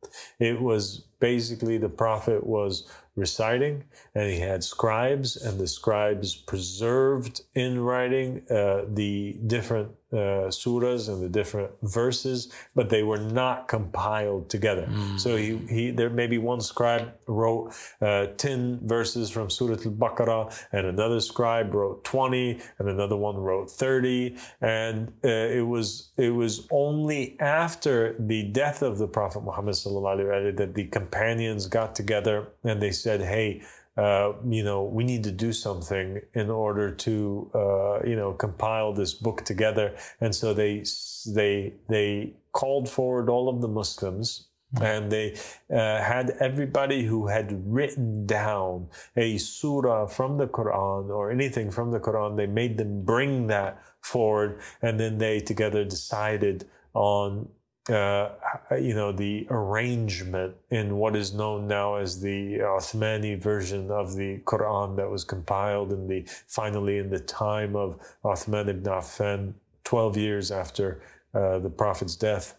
It 0.41 0.61
was 0.61 1.07
basically 1.21 1.79
the 1.79 1.89
Prophet 1.89 2.45
was 2.45 2.91
reciting, 3.17 3.85
and 4.15 4.31
he 4.31 4.41
had 4.41 4.65
scribes, 4.65 5.37
and 5.37 5.59
the 5.59 5.67
scribes 5.67 6.35
preserved 6.35 7.43
in 7.55 7.81
writing 7.81 8.43
uh, 8.51 8.83
the 8.89 9.39
different 9.47 9.91
uh, 10.13 10.51
surahs 10.51 11.09
and 11.09 11.23
the 11.23 11.29
different 11.29 11.71
verses, 11.83 12.53
but 12.75 12.91
they 12.91 13.03
were 13.03 13.19
not 13.19 13.67
compiled 13.67 14.51
together. 14.51 14.87
Mm. 14.91 15.19
So 15.19 15.37
he, 15.37 15.57
he, 15.69 15.91
there 15.91 16.11
maybe 16.11 16.37
one 16.37 16.61
scribe 16.61 17.13
wrote 17.27 17.73
uh, 18.01 18.27
10 18.37 18.81
verses 18.83 19.31
from 19.31 19.49
Surah 19.49 19.77
Al-Baqarah, 19.85 20.67
and 20.73 20.87
another 20.87 21.21
scribe 21.21 21.75
wrote 21.75 22.05
20, 22.05 22.61
and 22.79 22.89
another 22.89 23.17
one 23.17 23.37
wrote 23.37 23.71
30, 23.71 24.37
and 24.61 25.09
uh, 25.25 25.29
it 25.29 25.67
was 25.67 26.11
it 26.17 26.31
was 26.31 26.67
only 26.71 27.41
after 27.41 28.15
the 28.19 28.43
death 28.45 28.83
of 28.83 28.99
the 28.99 29.09
Prophet 29.09 29.43
Muhammad 29.43 29.73
that 29.73 30.73
the 30.75 30.85
companions 30.87 31.67
got 31.67 31.95
together 31.95 32.49
and 32.65 32.83
they 32.83 32.91
said, 33.03 33.21
"Hey." 33.21 33.63
uh, 33.97 34.33
you 34.49 34.65
know, 34.65 34.85
we 34.85 35.05
need 35.05 35.25
to 35.25 35.33
do 35.33 35.53
something 35.53 36.21
in 36.33 36.49
order 36.49 36.91
to, 36.91 37.51
uh, 37.55 38.03
you 38.07 38.17
know, 38.17 38.33
compile 38.33 38.93
this 38.93 39.13
book 39.13 39.45
together. 39.45 39.95
And 40.21 40.35
so 40.35 40.55
they 40.55 40.85
they 41.27 41.75
they 41.89 42.35
called 42.53 42.89
forward 42.89 43.29
all 43.29 43.49
of 43.49 43.61
the 43.61 43.69
Muslims. 43.69 44.49
And 44.81 45.13
they 45.13 45.37
uh, 45.71 46.01
had 46.01 46.31
everybody 46.41 47.05
who 47.05 47.27
had 47.27 47.63
written 47.67 48.25
down 48.25 48.89
a 49.15 49.37
surah 49.37 50.07
from 50.07 50.39
the 50.39 50.47
Quran 50.47 51.11
or 51.11 51.31
anything 51.31 51.71
from 51.71 51.91
the 51.91 52.01
Quran, 52.01 52.39
they 52.39 52.47
made 52.47 52.79
them 52.79 53.05
bring 53.05 53.49
that 53.49 53.83
forward. 54.01 54.61
And 54.81 54.99
then 54.99 55.19
they 55.19 55.41
together 55.41 55.85
decided 55.85 56.65
on 56.95 57.51
uh, 57.91 58.31
you 58.73 58.95
know, 58.95 59.11
the 59.11 59.47
arrangement 59.51 60.55
in 60.71 60.97
what 60.97 61.17
is 61.17 61.35
known 61.35 61.67
now 61.67 61.97
as 61.97 62.21
the 62.21 62.59
Uthmani 62.59 63.41
version 63.41 63.91
of 63.91 64.15
the 64.15 64.39
Quran 64.45 64.97
that 64.97 65.11
was 65.11 65.25
compiled 65.25 65.93
in 65.93 66.07
the 66.07 66.25
finally 66.47 66.99
in 66.99 67.11
the 67.11 67.19
time 67.19 67.75
of 67.75 67.99
Uthman 68.25 68.69
ibn 68.69 68.85
Affan, 68.85 69.55
12 69.85 70.17
years 70.17 70.53
after 70.53 71.03
uh, 71.35 71.59
the 71.59 71.71
Prophet's 71.71 72.15
death. 72.15 72.57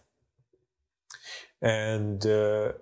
And 1.62 2.24
uh, 2.26 2.72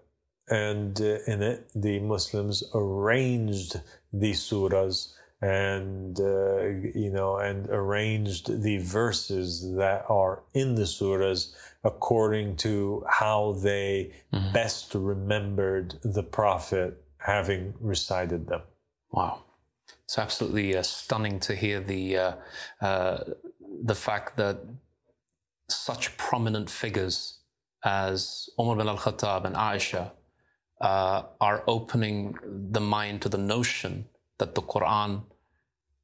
and 0.49 1.01
uh, 1.01 1.19
in 1.29 1.43
it, 1.43 1.71
the 1.75 2.01
Muslims 2.01 2.65
arranged 2.75 3.81
the 4.13 4.33
surahs 4.33 5.13
and 5.41 6.21
uh, 6.21 6.63
you 6.95 7.11
know 7.13 7.37
and 7.37 7.69
arranged 7.71 8.63
the 8.63 8.79
verses 8.79 9.75
that 9.75 10.05
are 10.09 10.43
in 10.55 10.75
the 10.75 10.83
surahs 10.83 11.53
according 11.85 12.57
to 12.57 13.05
how 13.09 13.53
they 13.63 14.13
mm-hmm. 14.33 14.53
best 14.53 14.95
remembered 14.95 15.99
the 16.03 16.23
prophet 16.23 17.03
having 17.19 17.75
recited 17.81 18.47
them 18.47 18.63
wow 19.11 19.43
it's 20.05 20.19
absolutely 20.19 20.77
uh, 20.77 20.83
stunning 20.83 21.39
to 21.41 21.55
hear 21.55 21.81
the 21.81 22.17
uh, 22.17 22.33
uh 22.81 23.25
the 23.85 23.95
fact 23.95 24.37
that 24.37 24.59
such 25.69 26.17
prominent 26.17 26.69
figures 26.69 27.39
as 27.85 28.49
Umar 28.61 28.77
bin 28.77 28.89
al-Khattab 28.89 29.45
and 29.45 29.57
Aisha 29.57 30.13
uh, 30.81 31.23
are 31.41 31.65
opening 31.67 32.37
the 32.45 32.81
mind 32.81 33.23
to 33.23 33.29
the 33.29 33.39
notion 33.39 34.07
that 34.39 34.55
the 34.55 34.63
Quran 34.63 35.23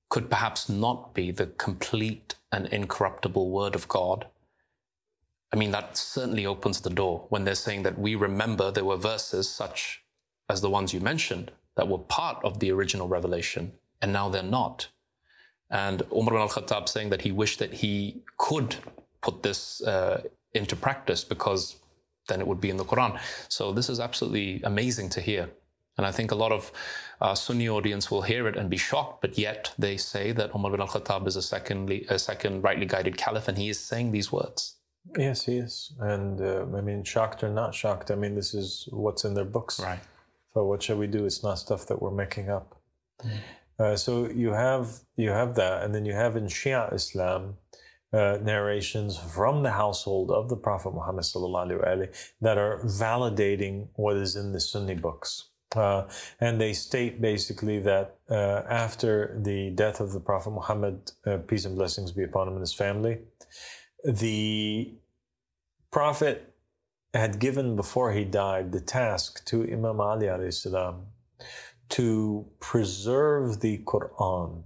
could 0.09 0.31
perhaps 0.31 0.69
not 0.69 1.15
be 1.15 1.31
the 1.31 1.47
complete 1.47 2.35
and 2.51 2.67
incorruptible 2.69 3.51
word 3.51 3.75
of 3.75 3.89
God. 3.89 4.27
I 5.53 5.57
mean, 5.57 5.71
that 5.71 5.97
certainly 5.97 6.45
opens 6.47 6.81
the 6.81 6.91
door 6.91 7.27
when 7.31 7.45
they're 7.45 7.55
saying 7.55 7.83
that 7.85 7.99
we 7.99 8.15
remember 8.15 8.71
there 8.71 8.85
were 8.85 8.97
verses 8.97 9.49
such 9.49 10.03
as 10.49 10.61
the 10.61 10.71
ones 10.71 10.93
you 10.93 11.01
mentioned 11.01 11.53
that 11.77 11.89
were 11.89 11.99
part 11.99 12.39
of 12.45 12.61
the 12.61 12.71
original 12.71 13.09
revelation, 13.09 13.73
and 14.03 14.13
now 14.13 14.29
they're 14.29 14.43
not. 14.43 14.89
And 15.71 16.03
Umar 16.13 16.39
al 16.39 16.49
Khattab 16.49 16.89
saying 16.89 17.11
that 17.11 17.23
he 17.23 17.33
wished 17.33 17.59
that 17.59 17.75
he 17.75 18.23
could 18.37 18.77
put 19.23 19.43
this 19.43 19.83
uh, 19.83 20.23
into 20.55 20.77
practice 20.77 21.25
because 21.25 21.77
then 22.29 22.41
it 22.41 22.47
would 22.47 22.61
be 22.61 22.71
in 22.71 22.77
the 22.77 22.85
Quran. 22.85 23.19
So 23.49 23.73
this 23.73 23.89
is 23.89 24.01
absolutely 24.01 24.63
amazing 24.65 25.09
to 25.11 25.21
hear. 25.21 25.51
And 25.97 26.07
I 26.07 26.13
think 26.13 26.31
a 26.31 26.37
lot 26.37 26.53
of 26.53 26.73
uh, 27.21 27.35
Sunni 27.35 27.69
audience 27.69 28.11
will 28.11 28.23
hear 28.23 28.47
it 28.49 28.57
and 28.57 28.71
be 28.71 28.77
shocked, 28.77 29.21
but 29.21 29.37
yet 29.37 29.73
they 29.79 29.97
say 29.97 30.33
that 30.33 30.55
Umar 30.55 30.71
bin 30.71 30.81
al-Khattab 30.81 31.27
is 31.27 31.37
a 31.37 31.43
second, 31.43 31.91
a 32.09 32.19
second 32.19 32.63
rightly 32.63 32.87
guided 32.87 33.17
caliph, 33.17 33.49
and 33.49 33.59
he 33.59 33.69
is 33.69 33.81
saying 33.81 34.13
these 34.13 34.31
words. 34.31 34.78
Yes, 35.17 35.45
he 35.45 35.57
is. 35.59 35.93
And 36.01 36.41
uh, 36.41 36.67
I 36.77 36.81
mean, 36.81 37.05
shocked 37.05 37.43
or 37.43 37.49
not 37.49 37.75
shocked, 37.75 38.11
I 38.11 38.15
mean, 38.15 38.35
this 38.35 38.55
is 38.55 38.89
what's 38.91 39.25
in 39.25 39.35
their 39.35 39.45
books. 39.45 39.81
Right. 39.81 40.01
So 40.53 40.65
what 40.65 40.83
shall 40.83 40.97
we 40.97 41.07
do? 41.07 41.25
It's 41.25 41.43
not 41.43 41.59
stuff 41.59 41.87
that 41.87 42.01
we're 42.03 42.11
making 42.11 42.51
up. 42.51 42.81
Mm. 43.25 43.39
Uh, 43.79 43.97
so 43.97 44.29
you 44.29 44.53
have 44.53 45.01
you 45.17 45.31
have 45.31 45.55
that, 45.55 45.85
and 45.85 45.95
then 45.95 46.05
you 46.05 46.13
have 46.13 46.37
in 46.37 46.47
Shia 46.47 46.93
Islam 46.93 47.57
uh, 48.13 48.39
narrations 48.43 49.17
from 49.17 49.63
the 49.63 49.71
household 49.71 50.31
of 50.31 50.49
the 50.49 50.57
Prophet 50.57 50.93
Muhammad 50.95 51.25
that 52.41 52.59
are 52.59 52.83
validating 52.85 53.89
what 53.95 54.17
is 54.17 54.35
in 54.35 54.53
the 54.53 54.61
Sunni 54.61 54.95
books. 54.95 55.51
Uh, 55.77 56.09
and 56.41 56.59
they 56.61 56.73
state 56.73 57.21
basically 57.21 57.79
that 57.79 58.17
uh, 58.31 58.63
after 58.69 59.39
the 59.43 59.71
death 59.71 60.01
of 60.01 60.13
the 60.13 60.21
Prophet 60.21 60.51
Muhammad, 60.51 61.13
uh, 61.27 61.37
peace 61.37 61.67
and 61.67 61.77
blessings 61.77 62.11
be 62.11 62.25
upon 62.25 62.49
him 62.49 62.55
and 62.55 62.63
his 62.63 62.73
family, 62.73 63.19
the 64.05 64.93
Prophet 65.91 66.55
had 67.15 67.39
given 67.39 67.77
before 67.77 68.13
he 68.13 68.25
died 68.25 68.73
the 68.73 68.81
task 68.81 69.45
to 69.47 69.63
Imam 69.65 70.01
Ali 70.01 70.51
salam 70.53 71.07
to 71.89 72.47
preserve 72.61 73.61
the 73.61 73.79
Quran 73.79 74.65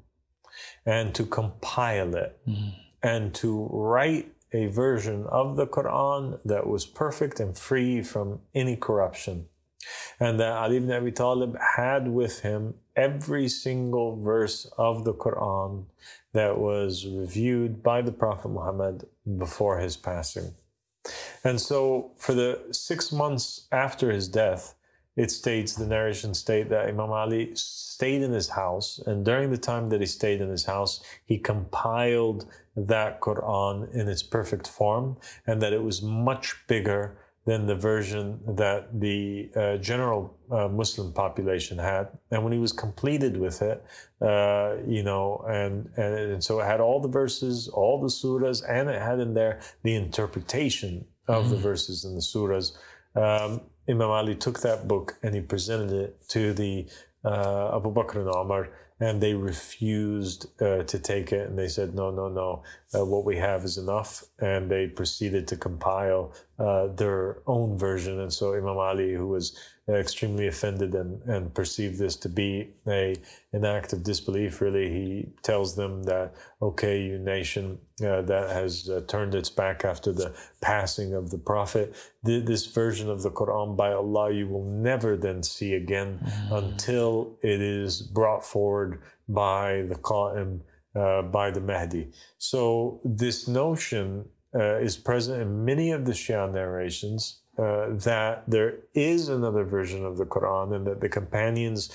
and 0.84 1.14
to 1.14 1.24
compile 1.24 2.14
it 2.16 2.38
mm-hmm. 2.46 2.70
and 3.02 3.32
to 3.34 3.68
write 3.70 4.32
a 4.52 4.66
version 4.66 5.24
of 5.28 5.56
the 5.56 5.66
Quran 5.66 6.40
that 6.44 6.66
was 6.66 6.84
perfect 6.84 7.40
and 7.40 7.56
free 7.56 8.02
from 8.02 8.40
any 8.54 8.76
corruption 8.76 9.46
And 10.20 10.38
that 10.40 10.52
Ali 10.52 10.76
ibn 10.76 10.92
Abi 10.92 11.12
Talib 11.12 11.56
had 11.76 12.08
with 12.08 12.40
him 12.40 12.74
every 12.94 13.48
single 13.48 14.20
verse 14.22 14.70
of 14.78 15.04
the 15.04 15.14
Quran 15.14 15.86
that 16.32 16.58
was 16.58 17.06
reviewed 17.06 17.82
by 17.82 18.02
the 18.02 18.12
Prophet 18.12 18.48
Muhammad 18.48 19.06
before 19.38 19.78
his 19.78 19.96
passing. 19.96 20.54
And 21.44 21.60
so, 21.60 22.12
for 22.16 22.32
the 22.34 22.60
six 22.70 23.10
months 23.12 23.66
after 23.72 24.10
his 24.10 24.28
death, 24.28 24.74
it 25.16 25.30
states, 25.30 25.74
the 25.74 25.86
narration 25.86 26.32
state 26.32 26.70
that 26.70 26.88
Imam 26.88 27.10
Ali 27.10 27.54
stayed 27.54 28.22
in 28.22 28.32
his 28.32 28.48
house, 28.48 28.98
and 29.06 29.24
during 29.24 29.50
the 29.50 29.58
time 29.58 29.90
that 29.90 30.00
he 30.00 30.06
stayed 30.06 30.40
in 30.40 30.48
his 30.48 30.64
house, 30.64 31.02
he 31.26 31.36
compiled 31.36 32.46
that 32.76 33.20
Quran 33.20 33.92
in 33.94 34.08
its 34.08 34.22
perfect 34.22 34.66
form, 34.66 35.18
and 35.46 35.60
that 35.60 35.74
it 35.74 35.82
was 35.82 36.00
much 36.00 36.56
bigger 36.66 37.18
than 37.44 37.66
the 37.66 37.74
version 37.74 38.38
that 38.46 39.00
the 39.00 39.50
uh, 39.56 39.76
general 39.78 40.36
uh, 40.50 40.68
Muslim 40.68 41.12
population 41.12 41.76
had. 41.76 42.08
And 42.30 42.44
when 42.44 42.52
he 42.52 42.58
was 42.58 42.72
completed 42.72 43.36
with 43.36 43.62
it, 43.62 43.84
uh, 44.20 44.76
you 44.86 45.02
know, 45.02 45.44
and, 45.48 45.90
and, 45.96 46.14
and 46.14 46.44
so 46.44 46.60
it 46.60 46.66
had 46.66 46.80
all 46.80 47.00
the 47.00 47.08
verses, 47.08 47.68
all 47.68 48.00
the 48.00 48.06
surahs, 48.06 48.62
and 48.68 48.88
it 48.88 49.02
had 49.02 49.18
in 49.18 49.34
there 49.34 49.60
the 49.82 49.94
interpretation 49.94 51.04
of 51.26 51.44
mm-hmm. 51.44 51.54
the 51.54 51.60
verses 51.60 52.04
and 52.04 52.16
the 52.16 52.20
surahs. 52.20 52.76
Um, 53.16 53.62
Imam 53.88 54.10
Ali 54.10 54.36
took 54.36 54.60
that 54.60 54.86
book 54.86 55.18
and 55.22 55.34
he 55.34 55.40
presented 55.40 55.92
it 55.92 56.28
to 56.28 56.52
the 56.52 56.86
uh, 57.24 57.76
Abu 57.76 57.92
Bakr 57.92 58.16
and 58.16 58.28
Omar, 58.28 58.68
and 59.02 59.20
they 59.20 59.34
refused 59.34 60.46
uh, 60.62 60.84
to 60.84 60.96
take 60.96 61.32
it. 61.32 61.48
And 61.48 61.58
they 61.58 61.66
said, 61.66 61.92
no, 61.92 62.12
no, 62.12 62.28
no, 62.28 62.62
uh, 62.94 63.04
what 63.04 63.24
we 63.24 63.36
have 63.36 63.64
is 63.64 63.76
enough. 63.76 64.22
And 64.38 64.70
they 64.70 64.86
proceeded 64.86 65.48
to 65.48 65.56
compile 65.56 66.32
uh, 66.60 66.86
their 66.86 67.42
own 67.48 67.76
version. 67.76 68.20
And 68.20 68.32
so 68.32 68.54
Imam 68.54 68.78
Ali, 68.78 69.12
who 69.12 69.26
was 69.26 69.58
extremely 69.88 70.46
offended 70.46 70.94
and, 70.94 71.20
and 71.22 71.52
perceived 71.54 71.98
this 71.98 72.14
to 72.16 72.28
be 72.28 72.70
a 72.86 73.16
an 73.52 73.64
act 73.64 73.92
of 73.92 74.02
disbelief. 74.02 74.60
Really, 74.60 74.88
he 74.88 75.26
tells 75.42 75.74
them 75.74 76.04
that, 76.04 76.34
okay, 76.60 77.02
you 77.02 77.18
nation 77.18 77.78
uh, 78.00 78.22
that 78.22 78.50
has 78.50 78.88
uh, 78.88 79.00
turned 79.08 79.34
its 79.34 79.50
back 79.50 79.84
after 79.84 80.12
the 80.12 80.34
passing 80.60 81.14
of 81.14 81.30
the 81.30 81.38
Prophet, 81.38 81.94
th- 82.24 82.44
this 82.44 82.66
version 82.66 83.10
of 83.10 83.22
the 83.22 83.30
Quran 83.30 83.76
by 83.76 83.92
Allah 83.92 84.32
you 84.32 84.46
will 84.46 84.64
never 84.64 85.16
then 85.16 85.42
see 85.42 85.74
again 85.74 86.20
mm-hmm. 86.24 86.54
until 86.54 87.36
it 87.42 87.60
is 87.60 88.02
brought 88.02 88.44
forward 88.44 89.02
by 89.28 89.82
the 89.88 89.96
Qa'im, 89.96 90.60
uh, 90.94 91.22
by 91.22 91.50
the 91.50 91.60
Mahdi. 91.60 92.08
So 92.38 93.00
this 93.04 93.48
notion 93.48 94.28
uh, 94.54 94.76
is 94.76 94.96
present 94.96 95.42
in 95.42 95.64
many 95.64 95.90
of 95.90 96.04
the 96.04 96.12
Shia 96.12 96.52
narrations 96.52 97.41
uh, 97.62 97.94
that 97.94 98.42
there 98.48 98.78
is 98.94 99.28
another 99.28 99.62
version 99.62 100.04
of 100.04 100.16
the 100.16 100.26
Quran 100.26 100.74
and 100.74 100.86
that 100.86 101.00
the 101.00 101.08
companions 101.08 101.90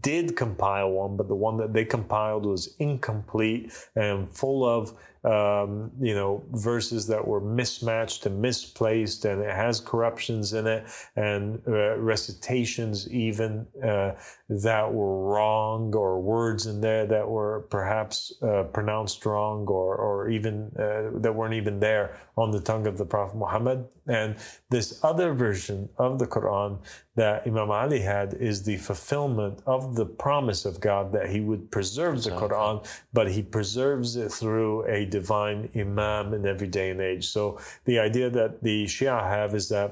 did 0.00 0.36
compile 0.36 0.90
one, 0.90 1.16
but 1.16 1.28
the 1.28 1.34
one 1.34 1.56
that 1.58 1.72
they 1.72 1.84
compiled 1.84 2.44
was 2.44 2.74
incomplete 2.78 3.72
and 3.94 4.28
full 4.32 4.64
of 4.64 4.92
um, 5.24 5.90
you 6.00 6.14
know, 6.14 6.42
verses 6.52 7.06
that 7.06 7.26
were 7.26 7.40
mismatched 7.40 8.26
and 8.26 8.40
misplaced, 8.40 9.24
and 9.24 9.40
it 9.40 9.54
has 9.54 9.80
corruptions 9.80 10.52
in 10.52 10.66
it, 10.66 10.86
and 11.16 11.60
uh, 11.66 11.96
recitations 11.98 13.10
even 13.10 13.66
uh, 13.82 14.12
that 14.48 14.92
were 14.92 15.24
wrong, 15.24 15.94
or 15.94 16.20
words 16.20 16.66
in 16.66 16.80
there 16.80 17.06
that 17.06 17.26
were 17.28 17.60
perhaps 17.70 18.34
uh, 18.42 18.64
pronounced 18.64 19.24
wrong, 19.24 19.66
or 19.66 19.96
or 19.96 20.28
even 20.28 20.70
uh, 20.78 21.18
that 21.20 21.34
weren't 21.34 21.54
even 21.54 21.80
there 21.80 22.16
on 22.36 22.50
the 22.50 22.60
tongue 22.60 22.86
of 22.86 22.98
the 22.98 23.06
Prophet 23.06 23.36
Muhammad. 23.36 23.86
And 24.06 24.36
this 24.70 25.02
other 25.02 25.32
version 25.32 25.88
of 25.96 26.18
the 26.18 26.26
Quran 26.26 26.78
that 27.16 27.46
Imam 27.46 27.70
Ali 27.70 28.00
had 28.00 28.34
is 28.34 28.64
the 28.64 28.76
fulfillment 28.76 29.62
of 29.66 29.94
the 29.94 30.04
promise 30.04 30.64
of 30.64 30.80
God 30.80 31.12
that 31.12 31.30
he 31.30 31.40
would 31.40 31.70
preserve 31.70 32.24
the 32.24 32.30
Quran, 32.30 32.84
but 33.12 33.30
he 33.30 33.42
preserves 33.42 34.16
it 34.16 34.32
through 34.32 34.84
a 34.86 35.06
divine 35.18 35.60
Imam 35.84 36.34
in 36.36 36.42
every 36.54 36.70
day 36.78 36.88
and 36.90 37.00
age. 37.10 37.24
So 37.36 37.42
the 37.84 37.98
idea 38.08 38.28
that 38.38 38.62
the 38.66 38.76
Shia 38.94 39.18
have 39.36 39.50
is 39.60 39.66
that 39.74 39.90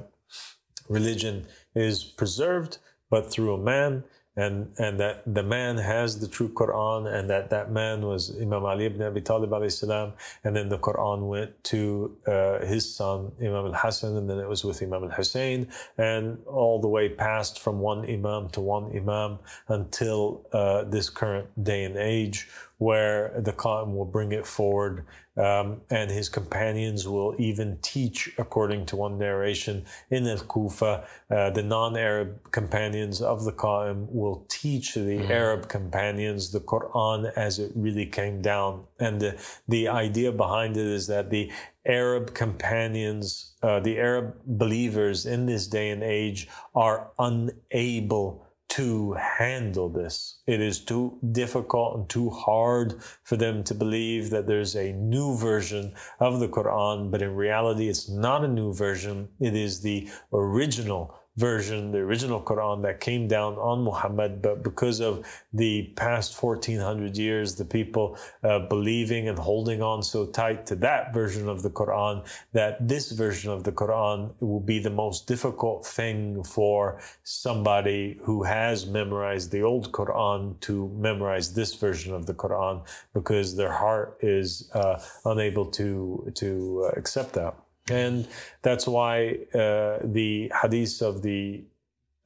religion 0.89 1.37
is 1.75 1.97
preserved, 2.21 2.73
but 3.13 3.31
through 3.33 3.53
a 3.55 3.63
man 3.75 4.05
and 4.35 4.73
and 4.79 4.99
that 4.99 5.23
the 5.27 5.43
man 5.43 5.77
has 5.77 6.19
the 6.19 6.29
true 6.29 6.49
Quran, 6.49 7.07
and 7.13 7.29
that 7.29 7.51
that 7.51 7.71
man 7.71 8.01
was 8.01 8.35
Imam 8.41 8.65
Ali 8.65 8.87
ibn 8.87 9.03
Abi 9.03 9.21
Talib 9.21 9.51
alayhi 9.51 9.71
salam, 9.71 10.15
and 10.45 10.57
then 10.57 10.69
the 10.71 10.79
Quran 10.79 11.29
went 11.29 11.53
to 11.65 12.17
uh, 12.27 12.65
his 12.65 12.97
son 12.97 13.33
Imam 13.41 13.67
al 13.67 13.75
Hassan, 13.75 14.17
and 14.17 14.31
then 14.31 14.39
it 14.39 14.49
was 14.49 14.65
with 14.65 14.83
Imam 14.83 15.05
al 15.05 15.11
Hussein, 15.11 15.69
and 15.99 16.39
all 16.47 16.81
the 16.81 16.89
way 16.89 17.11
passed 17.11 17.61
from 17.61 17.81
one 17.81 18.09
Imam 18.09 18.49
to 18.51 18.61
one 18.61 18.87
Imam 18.97 19.39
until 19.69 20.47
uh, 20.53 20.85
this 20.85 21.11
current 21.11 21.49
day 21.63 21.85
and 21.85 21.99
age, 21.99 22.49
where 22.83 23.33
the 23.39 23.53
Qa'im 23.53 23.95
will 23.95 24.11
bring 24.17 24.33
it 24.33 24.47
forward 24.47 25.05
um, 25.37 25.81
and 25.89 26.11
his 26.11 26.29
companions 26.29 27.09
will 27.09 27.35
even 27.39 27.79
teach, 27.81 28.31
according 28.37 28.85
to 28.87 28.97
one 28.97 29.19
narration 29.19 29.87
in 30.11 30.27
Al 30.27 30.41
Kufa, 30.41 31.05
uh, 31.31 31.51
the 31.51 31.63
non 31.63 31.97
Arab 31.97 32.51
companions 32.51 33.23
of 33.23 33.45
the 33.45 33.53
Qa'im 33.53 34.09
will 34.11 34.45
teach 34.49 34.95
the 34.95 35.01
mm. 35.01 35.31
Arab 35.31 35.69
companions 35.69 36.53
the 36.53 36.61
Quran 36.61 37.33
as 37.35 37.59
it 37.59 37.73
really 37.75 38.05
came 38.05 38.43
down. 38.43 38.85
And 39.01 39.21
the, 39.21 39.41
the 39.69 39.89
idea 39.89 40.33
behind 40.33 40.77
it 40.77 40.87
is 40.87 41.07
that 41.07 41.31
the 41.31 41.51
Arab 41.87 42.35
companions, 42.35 43.55
uh, 43.63 43.81
the 43.81 43.99
Arab 43.99 44.35
believers 44.45 45.25
in 45.25 45.47
this 45.47 45.67
day 45.67 45.91
and 45.91 46.03
age 46.03 46.47
are 46.75 47.11
unable 47.19 48.42
to 48.73 49.13
handle 49.13 49.91
this. 49.91 50.39
It 50.47 50.63
is 50.63 50.81
too 50.81 51.19
difficult 51.31 51.95
and 51.95 52.09
too 52.09 52.31
hard 52.31 52.95
for 53.23 53.37
them 53.37 53.63
to 53.65 53.75
believe 53.75 54.31
that 54.31 54.47
there's 54.47 54.75
a 54.75 54.95
new 54.95 55.37
version 55.37 55.93
of 56.19 56.41
the 56.41 56.49
Quran, 56.49 57.11
but 57.11 57.21
in 57.21 57.37
reality, 57.37 57.91
it's 57.91 58.09
not 58.09 58.45
a 58.45 58.49
new 58.49 58.73
version. 58.73 59.29
It 59.39 59.55
is 59.55 59.83
the 59.83 60.09
original 60.33 61.15
version, 61.37 61.93
the 61.93 61.99
original 61.99 62.41
Quran 62.41 62.83
that 62.83 63.01
came 63.01 63.27
down 63.27 63.55
on 63.55 63.83
Muhammad, 63.83 64.43
but 64.43 64.63
because 64.63 65.01
of 65.01 65.27
the 65.53 65.93
past 65.97 66.41
1400 66.43 67.17
years, 67.17 67.55
the 67.55 67.65
people 67.65 68.19
uh, 68.43 68.59
believing 68.59 69.29
and 69.29 69.39
holding 69.39 69.83
on 69.83 70.03
so 70.03 70.27
tight 70.27 70.67
to 70.67 70.75
that 70.77 71.15
version 71.15 71.49
of 71.49 71.63
the 71.63 71.71
Quran, 71.71 72.27
that 72.53 72.87
this 72.87 73.13
version 73.13 73.51
of 73.51 73.65
the 73.65 73.73
Quran 73.73 74.33
will 74.41 74.61
be 74.61 74.79
the 74.79 74.91
most 74.91 75.27
difficult 75.27 75.87
thing 75.87 76.45
for 76.45 77.01
somebody 77.23 78.19
who 78.25 78.43
has 78.43 78.87
memorized 78.87 79.51
the 79.51 79.63
old 79.63 79.91
Quran 79.93 80.61
to 80.61 80.89
memorize 80.99 81.55
this 81.55 81.75
version 81.75 82.15
of 82.15 82.27
the 82.27 82.35
Quran 82.35 82.85
because 83.15 83.57
their 83.57 83.73
heart 83.73 84.19
is 84.21 84.71
uh, 84.75 85.01
unable 85.25 85.65
to, 85.67 86.31
to 86.35 86.85
uh, 86.85 86.99
accept 86.99 87.33
that. 87.33 87.62
And 87.91 88.29
that's 88.63 88.87
why 88.87 89.39
uh, 89.55 89.99
the 90.05 90.51
hadiths 90.55 91.03
of 91.03 91.23
the 91.23 91.65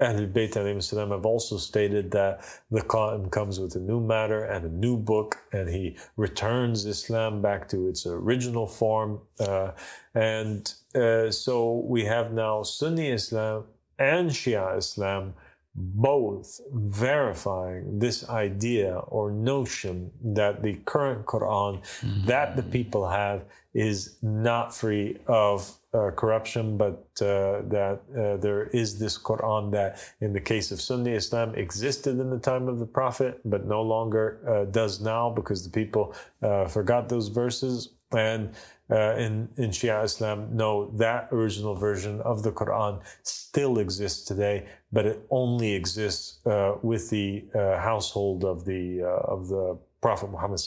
Ahlul 0.00 0.30
Bayt 0.30 0.54
have 1.10 1.24
also 1.24 1.56
stated 1.56 2.10
that 2.10 2.44
the 2.70 2.82
Qa'im 2.82 3.30
comes 3.30 3.58
with 3.58 3.74
a 3.76 3.78
new 3.78 3.98
matter 3.98 4.44
and 4.44 4.66
a 4.66 4.68
new 4.68 4.98
book, 4.98 5.38
and 5.52 5.70
he 5.70 5.96
returns 6.18 6.84
Islam 6.84 7.40
back 7.40 7.66
to 7.70 7.88
its 7.88 8.06
original 8.06 8.66
form. 8.66 9.20
Uh, 9.40 9.70
and 10.14 10.74
uh, 10.94 11.30
so 11.30 11.78
we 11.86 12.04
have 12.04 12.32
now 12.32 12.62
Sunni 12.62 13.08
Islam 13.08 13.64
and 13.98 14.30
Shia 14.30 14.76
Islam 14.76 15.34
both 15.76 16.60
verifying 16.72 17.98
this 17.98 18.28
idea 18.30 18.96
or 18.96 19.30
notion 19.30 20.10
that 20.24 20.62
the 20.62 20.74
current 20.84 21.26
Quran 21.26 21.80
mm-hmm. 21.80 22.26
that 22.26 22.56
the 22.56 22.62
people 22.62 23.08
have 23.08 23.44
is 23.74 24.16
not 24.22 24.74
free 24.74 25.18
of 25.26 25.70
uh, 25.96 26.10
corruption, 26.10 26.76
but 26.76 27.06
uh, 27.20 27.62
that 27.76 28.00
uh, 28.10 28.36
there 28.36 28.64
is 28.82 28.98
this 28.98 29.16
Quran 29.16 29.72
that, 29.72 29.98
in 30.20 30.32
the 30.32 30.40
case 30.40 30.70
of 30.70 30.80
Sunni 30.80 31.12
Islam, 31.12 31.54
existed 31.54 32.18
in 32.18 32.28
the 32.28 32.38
time 32.38 32.68
of 32.68 32.78
the 32.78 32.86
Prophet, 32.86 33.40
but 33.44 33.66
no 33.66 33.82
longer 33.82 34.24
uh, 34.46 34.64
does 34.70 35.00
now 35.00 35.30
because 35.30 35.64
the 35.64 35.70
people 35.70 36.14
uh, 36.42 36.66
forgot 36.66 37.08
those 37.08 37.28
verses. 37.28 37.94
And 38.12 38.54
uh, 38.90 39.14
in, 39.16 39.48
in 39.56 39.70
Shia 39.70 40.04
Islam, 40.04 40.48
no, 40.52 40.90
that 40.96 41.28
original 41.32 41.74
version 41.74 42.20
of 42.20 42.42
the 42.42 42.52
Quran 42.52 43.00
still 43.22 43.78
exists 43.78 44.24
today, 44.24 44.68
but 44.92 45.06
it 45.06 45.26
only 45.30 45.74
exists 45.74 46.40
with 46.82 47.10
the 47.10 47.44
household 47.54 48.44
of 48.44 48.64
the 48.64 49.02
of 49.02 49.48
the 49.48 49.78
Prophet 50.00 50.30
Muhammad. 50.30 50.60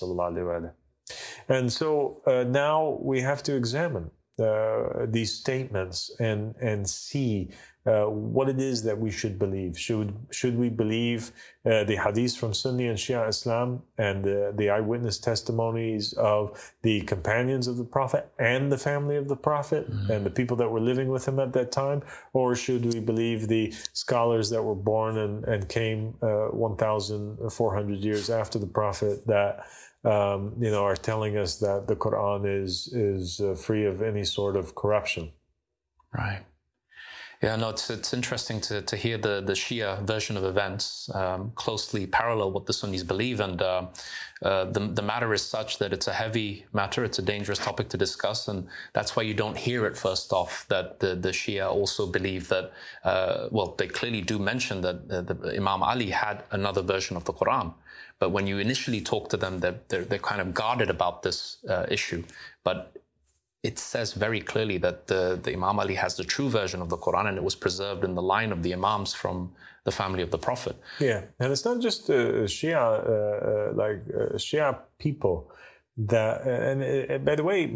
And 1.48 1.72
so 1.72 2.22
now 2.50 2.98
we 3.02 3.22
have 3.22 3.42
to 3.44 3.56
examine 3.56 4.12
uh, 4.40 5.06
these 5.08 5.34
statements 5.34 6.12
and 6.20 6.56
and 6.62 6.90
see 6.90 7.50
uh, 7.86 8.06
what 8.06 8.50
it 8.50 8.60
is 8.60 8.84
that 8.84 9.00
we 9.00 9.10
should 9.10 9.40
believe. 9.40 9.80
Should 9.80 10.14
should 10.32 10.58
we 10.58 10.70
believe 10.70 11.32
uh, 11.66 11.86
the 11.86 11.96
hadiths 11.96 12.38
from 12.38 12.54
Sunni 12.54 12.88
and 12.88 12.98
Shia 12.98 13.28
Islam 13.28 13.82
and 13.98 14.24
the, 14.24 14.54
the 14.56 14.70
eyewitness 14.70 15.18
testimonies 15.18 16.14
of 16.14 16.74
the 16.82 17.02
companions 17.02 17.68
of 17.68 17.78
the 17.78 17.86
Prophet 17.86 18.30
and 18.38 18.72
the 18.72 18.78
family 18.78 19.16
of 19.16 19.28
the 19.28 19.36
Prophet 19.36 19.90
mm-hmm. 19.90 20.12
and 20.12 20.26
the 20.26 20.30
people 20.30 20.58
that 20.58 20.70
were 20.70 20.82
living 20.82 21.08
with 21.08 21.28
him 21.28 21.40
at 21.40 21.54
that 21.54 21.72
time, 21.72 22.02
or 22.34 22.54
should 22.54 22.94
we 22.94 23.00
believe 23.00 23.48
the 23.48 23.74
scholars 23.94 24.50
that 24.50 24.62
were 24.62 24.76
born 24.76 25.18
and 25.18 25.46
and 25.46 25.70
came 25.70 26.16
uh, 26.22 26.48
1,400 26.52 27.98
years 28.00 28.30
after 28.30 28.60
the 28.60 28.68
Prophet 28.68 29.26
that 29.26 29.66
um, 30.04 30.56
you 30.60 30.72
know, 30.72 30.84
are 30.84 30.96
telling 30.96 31.38
us 31.38 31.60
that 31.60 31.88
the 31.88 31.96
Quran 31.96 32.46
is 32.64 32.88
is 32.94 33.40
uh, 33.40 33.56
free 33.56 33.86
of 33.86 34.02
any 34.02 34.26
sort 34.26 34.56
of 34.56 34.76
corruption. 34.76 35.32
Right. 36.14 36.44
Yeah, 37.42 37.56
no, 37.56 37.70
it's, 37.70 37.90
it's 37.90 38.14
interesting 38.14 38.60
to, 38.62 38.82
to 38.82 38.98
hear 38.98 39.18
the, 39.18 39.40
the 39.40 39.54
Shia 39.54 40.06
version 40.06 40.36
of 40.36 40.44
events 40.44 41.10
um, 41.16 41.54
closely 41.56 42.06
parallel 42.06 42.52
what 42.52 42.66
the 42.66 42.74
Sunnis 42.74 43.02
believe. 43.02 43.40
And 43.40 43.62
uh, 43.62 43.86
uh, 44.44 44.66
the, 44.66 44.82
the 44.88 45.02
matter 45.02 45.34
is 45.34 45.42
such 45.42 45.80
that 45.80 45.94
it's 45.94 46.08
a 46.08 46.14
heavy 46.14 46.66
matter, 46.74 47.06
it's 47.06 47.18
a 47.18 47.22
dangerous 47.22 47.58
topic 47.58 47.88
to 47.90 47.98
discuss. 47.98 48.50
And 48.50 48.68
that's 48.92 49.16
why 49.16 49.24
you 49.24 49.34
don't 49.34 49.56
hear 49.58 49.86
it 49.86 49.98
first 49.98 50.34
off 50.34 50.66
that 50.68 51.00
the, 51.00 51.16
the 51.16 51.30
Shia 51.30 51.72
also 51.72 52.06
believe 52.08 52.50
that, 52.50 52.74
uh, 53.06 53.48
well, 53.52 53.74
they 53.78 53.88
clearly 53.88 54.22
do 54.22 54.38
mention 54.38 54.82
that 54.82 55.08
the 55.08 55.54
Imam 55.56 55.82
Ali 55.82 56.10
had 56.10 56.44
another 56.52 56.82
version 56.82 57.16
of 57.16 57.24
the 57.24 57.34
Quran. 57.34 57.74
But 58.20 58.32
when 58.32 58.48
you 58.48 58.58
initially 58.58 59.02
talk 59.02 59.30
to 59.30 59.38
them, 59.38 59.60
they're, 59.60 59.80
they're, 59.88 60.04
they're 60.04 60.20
kind 60.20 60.42
of 60.42 60.54
guarded 60.54 60.90
about 60.90 61.24
this 61.24 61.58
uh, 61.70 61.86
issue. 61.90 62.24
But 62.64 62.94
it 63.64 63.78
says 63.80 64.14
very 64.14 64.42
clearly 64.42 64.78
that 64.78 65.08
the, 65.08 65.40
the 65.42 65.54
Imam 65.54 65.80
Ali 65.80 65.96
has 65.96 66.16
the 66.16 66.24
true 66.24 66.50
version 66.50 66.82
of 66.82 66.90
the 66.90 66.98
Quran 66.98 67.28
and 67.28 67.38
it 67.38 67.44
was 67.44 67.56
preserved 67.56 68.04
in 68.04 68.16
the 68.16 68.22
line 68.22 68.52
of 68.52 68.64
the 68.64 68.74
Imams 68.74 69.14
from 69.14 69.52
the 69.86 69.92
family 69.92 70.22
of 70.22 70.32
the 70.32 70.38
Prophet. 70.38 70.76
Yeah, 71.00 71.24
and 71.40 71.52
it's 71.52 71.66
not 71.66 71.82
just 71.82 72.10
uh, 72.10 72.46
Shia, 72.46 72.78
uh, 72.78 73.12
uh 73.12 73.74
like 73.74 74.02
uh, 74.14 74.36
Shia 74.36 74.78
people 74.98 75.52
that 76.00 76.48
and 76.48 77.12
uh, 77.12 77.18
by 77.18 77.36
the 77.36 77.44
way 77.44 77.68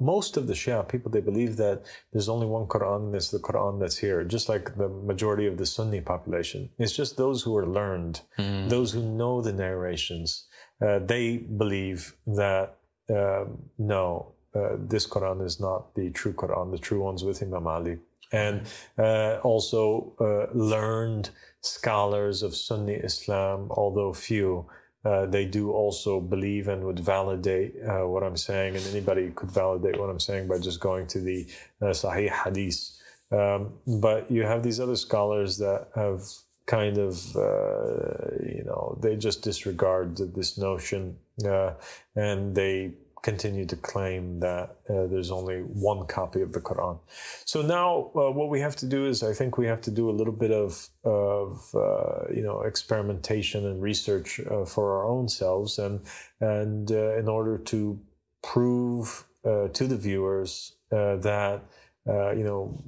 most 0.00 0.38
of 0.38 0.46
the 0.46 0.54
shia 0.54 0.88
people 0.88 1.10
they 1.10 1.20
believe 1.20 1.56
that 1.56 1.82
there's 2.12 2.28
only 2.28 2.46
one 2.46 2.66
quran 2.66 3.06
and 3.06 3.14
it's 3.14 3.30
the 3.30 3.38
quran 3.38 3.78
that's 3.78 3.98
here 3.98 4.24
just 4.24 4.48
like 4.48 4.74
the 4.78 4.88
majority 4.88 5.46
of 5.46 5.58
the 5.58 5.66
sunni 5.66 6.00
population 6.00 6.70
it's 6.78 6.96
just 6.96 7.18
those 7.18 7.42
who 7.42 7.54
are 7.54 7.66
learned 7.66 8.22
mm. 8.38 8.68
those 8.70 8.92
who 8.92 9.02
know 9.02 9.42
the 9.42 9.52
narrations 9.52 10.46
uh, 10.80 10.98
they 11.00 11.36
believe 11.36 12.14
that 12.26 12.78
uh, 13.10 13.44
no 13.76 14.32
uh, 14.54 14.76
this 14.78 15.06
quran 15.06 15.44
is 15.44 15.60
not 15.60 15.94
the 15.94 16.08
true 16.10 16.32
quran 16.32 16.70
the 16.70 16.78
true 16.78 17.02
one's 17.02 17.22
with 17.22 17.42
imam 17.42 17.66
ali 17.66 17.98
and 18.32 18.62
uh, 18.98 19.38
also 19.42 20.14
uh, 20.20 20.46
learned 20.56 21.28
scholars 21.60 22.42
of 22.42 22.56
sunni 22.56 22.94
islam 22.94 23.66
although 23.72 24.14
few 24.14 24.66
uh, 25.04 25.26
they 25.26 25.44
do 25.44 25.70
also 25.70 26.20
believe 26.20 26.68
and 26.68 26.84
would 26.84 26.98
validate 26.98 27.74
uh, 27.88 28.06
what 28.06 28.22
I'm 28.22 28.36
saying, 28.36 28.76
and 28.76 28.84
anybody 28.86 29.30
could 29.30 29.50
validate 29.50 29.98
what 29.98 30.10
I'm 30.10 30.20
saying 30.20 30.48
by 30.48 30.58
just 30.58 30.80
going 30.80 31.06
to 31.08 31.20
the 31.20 31.46
uh, 31.80 31.86
Sahih 31.86 32.30
Hadith. 32.30 32.96
Um, 33.30 33.74
but 34.00 34.30
you 34.30 34.42
have 34.42 34.62
these 34.62 34.80
other 34.80 34.96
scholars 34.96 35.58
that 35.58 35.88
have 35.94 36.22
kind 36.66 36.98
of, 36.98 37.36
uh, 37.36 38.36
you 38.44 38.62
know, 38.64 38.98
they 39.00 39.16
just 39.16 39.42
disregard 39.42 40.16
this 40.34 40.58
notion 40.58 41.16
uh, 41.44 41.72
and 42.14 42.54
they 42.54 42.92
continue 43.22 43.66
to 43.66 43.76
claim 43.76 44.38
that 44.40 44.76
uh, 44.88 45.06
there's 45.06 45.30
only 45.30 45.58
one 45.60 46.06
copy 46.06 46.40
of 46.40 46.52
the 46.52 46.60
Quran. 46.60 46.98
So 47.44 47.62
now, 47.62 48.10
uh, 48.14 48.30
what 48.30 48.48
we 48.48 48.60
have 48.60 48.76
to 48.76 48.86
do 48.86 49.06
is, 49.06 49.22
I 49.22 49.32
think 49.32 49.58
we 49.58 49.66
have 49.66 49.80
to 49.82 49.90
do 49.90 50.10
a 50.10 50.12
little 50.12 50.32
bit 50.32 50.50
of, 50.50 50.88
of 51.04 51.68
uh, 51.74 52.32
you 52.34 52.42
know, 52.42 52.62
experimentation 52.62 53.66
and 53.66 53.82
research 53.82 54.40
uh, 54.40 54.64
for 54.64 54.96
our 54.96 55.06
own 55.06 55.28
selves, 55.28 55.78
and 55.78 56.00
and 56.40 56.90
uh, 56.92 57.16
in 57.16 57.28
order 57.28 57.58
to 57.58 58.00
prove 58.42 59.24
uh, 59.44 59.68
to 59.68 59.86
the 59.86 59.96
viewers 59.96 60.76
that 60.90 61.62
you 62.06 62.44
know 62.44 62.82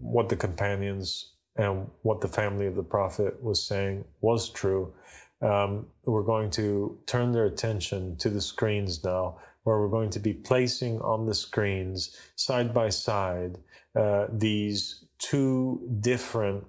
what 0.00 0.28
the 0.28 0.36
companions 0.36 1.32
and 1.56 1.88
what 2.02 2.20
the 2.20 2.28
family 2.28 2.66
of 2.66 2.74
the 2.74 2.82
Prophet 2.82 3.42
was 3.42 3.66
saying 3.66 4.04
was 4.20 4.50
true. 4.50 4.92
Um, 5.40 5.86
we're 6.04 6.22
going 6.22 6.50
to 6.52 6.98
turn 7.06 7.32
their 7.32 7.46
attention 7.46 8.16
to 8.16 8.30
the 8.30 8.40
screens 8.40 9.04
now 9.04 9.38
where 9.64 9.80
we're 9.80 9.88
going 9.88 10.10
to 10.10 10.20
be 10.20 10.32
placing 10.32 11.00
on 11.00 11.26
the 11.26 11.34
screens 11.34 12.16
side 12.36 12.72
by 12.72 12.88
side 12.88 13.58
uh, 13.96 14.26
these 14.30 15.04
two 15.18 15.80
different 16.00 16.64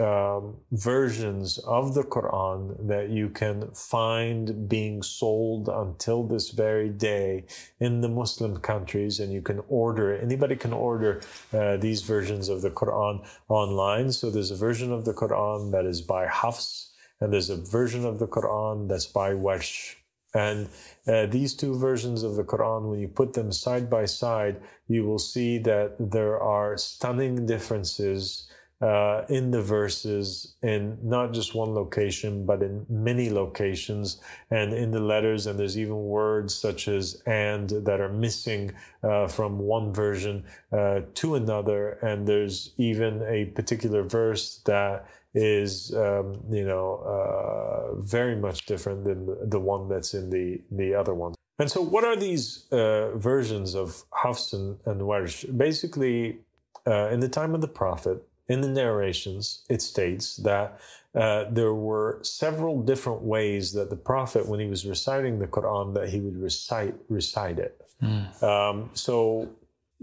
um, 0.00 0.56
versions 0.70 1.58
of 1.58 1.94
the 1.94 2.04
Quran 2.04 2.86
that 2.86 3.08
you 3.10 3.28
can 3.28 3.70
find 3.72 4.68
being 4.68 5.02
sold 5.02 5.68
until 5.68 6.22
this 6.22 6.50
very 6.50 6.88
day 6.88 7.44
in 7.80 8.00
the 8.00 8.08
Muslim 8.08 8.58
countries, 8.58 9.18
and 9.18 9.32
you 9.32 9.42
can 9.42 9.60
order 9.68 10.16
Anybody 10.16 10.56
can 10.56 10.72
order 10.72 11.20
uh, 11.52 11.76
these 11.78 12.02
versions 12.02 12.48
of 12.48 12.62
the 12.62 12.70
Quran 12.70 13.26
online. 13.48 14.12
So 14.12 14.30
there's 14.30 14.52
a 14.52 14.56
version 14.56 14.92
of 14.92 15.04
the 15.04 15.14
Quran 15.14 15.72
that 15.72 15.84
is 15.84 16.00
by 16.00 16.26
Hafs, 16.26 16.92
and 17.20 17.32
there's 17.32 17.50
a 17.50 17.56
version 17.56 18.04
of 18.04 18.20
the 18.20 18.28
Quran 18.28 18.88
that's 18.88 19.06
by 19.06 19.32
Warsh. 19.32 19.97
And 20.34 20.68
uh, 21.06 21.26
these 21.26 21.54
two 21.54 21.78
versions 21.78 22.22
of 22.22 22.36
the 22.36 22.44
Quran, 22.44 22.90
when 22.90 23.00
you 23.00 23.08
put 23.08 23.32
them 23.32 23.50
side 23.50 23.88
by 23.88 24.04
side, 24.04 24.60
you 24.86 25.04
will 25.06 25.18
see 25.18 25.58
that 25.58 25.96
there 25.98 26.40
are 26.40 26.76
stunning 26.76 27.46
differences 27.46 28.48
uh, 28.80 29.24
in 29.28 29.50
the 29.50 29.60
verses 29.60 30.54
in 30.62 30.96
not 31.02 31.32
just 31.32 31.54
one 31.54 31.74
location, 31.74 32.46
but 32.46 32.62
in 32.62 32.86
many 32.88 33.28
locations 33.28 34.20
and 34.50 34.72
in 34.72 34.90
the 34.90 35.00
letters. 35.00 35.46
And 35.46 35.58
there's 35.58 35.76
even 35.76 35.96
words 35.96 36.54
such 36.54 36.86
as 36.86 37.20
and 37.26 37.68
that 37.70 38.00
are 38.00 38.12
missing 38.12 38.72
uh, 39.02 39.26
from 39.26 39.58
one 39.58 39.92
version 39.92 40.44
uh, 40.72 41.00
to 41.14 41.34
another. 41.34 41.92
And 42.02 42.26
there's 42.26 42.72
even 42.76 43.22
a 43.22 43.46
particular 43.46 44.02
verse 44.04 44.60
that 44.66 45.06
is 45.38 45.94
um, 45.94 46.40
you 46.50 46.64
know 46.64 46.86
uh, 47.14 48.00
very 48.00 48.36
much 48.36 48.66
different 48.66 49.04
than 49.04 49.48
the 49.48 49.60
one 49.60 49.88
that's 49.88 50.14
in 50.14 50.30
the 50.30 50.60
the 50.70 50.94
other 50.94 51.14
one. 51.14 51.34
And 51.60 51.70
so, 51.70 51.80
what 51.80 52.04
are 52.04 52.16
these 52.16 52.66
uh, 52.70 53.16
versions 53.16 53.74
of 53.74 54.04
Hafs 54.12 54.52
and, 54.52 54.78
and 54.84 55.00
Warsh? 55.00 55.44
Basically, 55.56 56.38
uh, 56.86 57.08
in 57.08 57.20
the 57.20 57.28
time 57.28 57.54
of 57.54 57.60
the 57.60 57.68
Prophet, 57.68 58.22
in 58.48 58.60
the 58.60 58.68
narrations, 58.68 59.64
it 59.68 59.82
states 59.82 60.36
that 60.36 60.80
uh, 61.14 61.44
there 61.50 61.74
were 61.74 62.20
several 62.22 62.80
different 62.82 63.22
ways 63.22 63.72
that 63.72 63.90
the 63.90 63.96
Prophet, 63.96 64.46
when 64.46 64.60
he 64.60 64.66
was 64.66 64.86
reciting 64.86 65.38
the 65.38 65.48
Quran, 65.48 65.94
that 65.94 66.08
he 66.10 66.20
would 66.20 66.40
recite 66.40 66.94
recite 67.08 67.58
it. 67.58 67.80
Mm. 68.02 68.42
Um, 68.42 68.90
so 68.94 69.48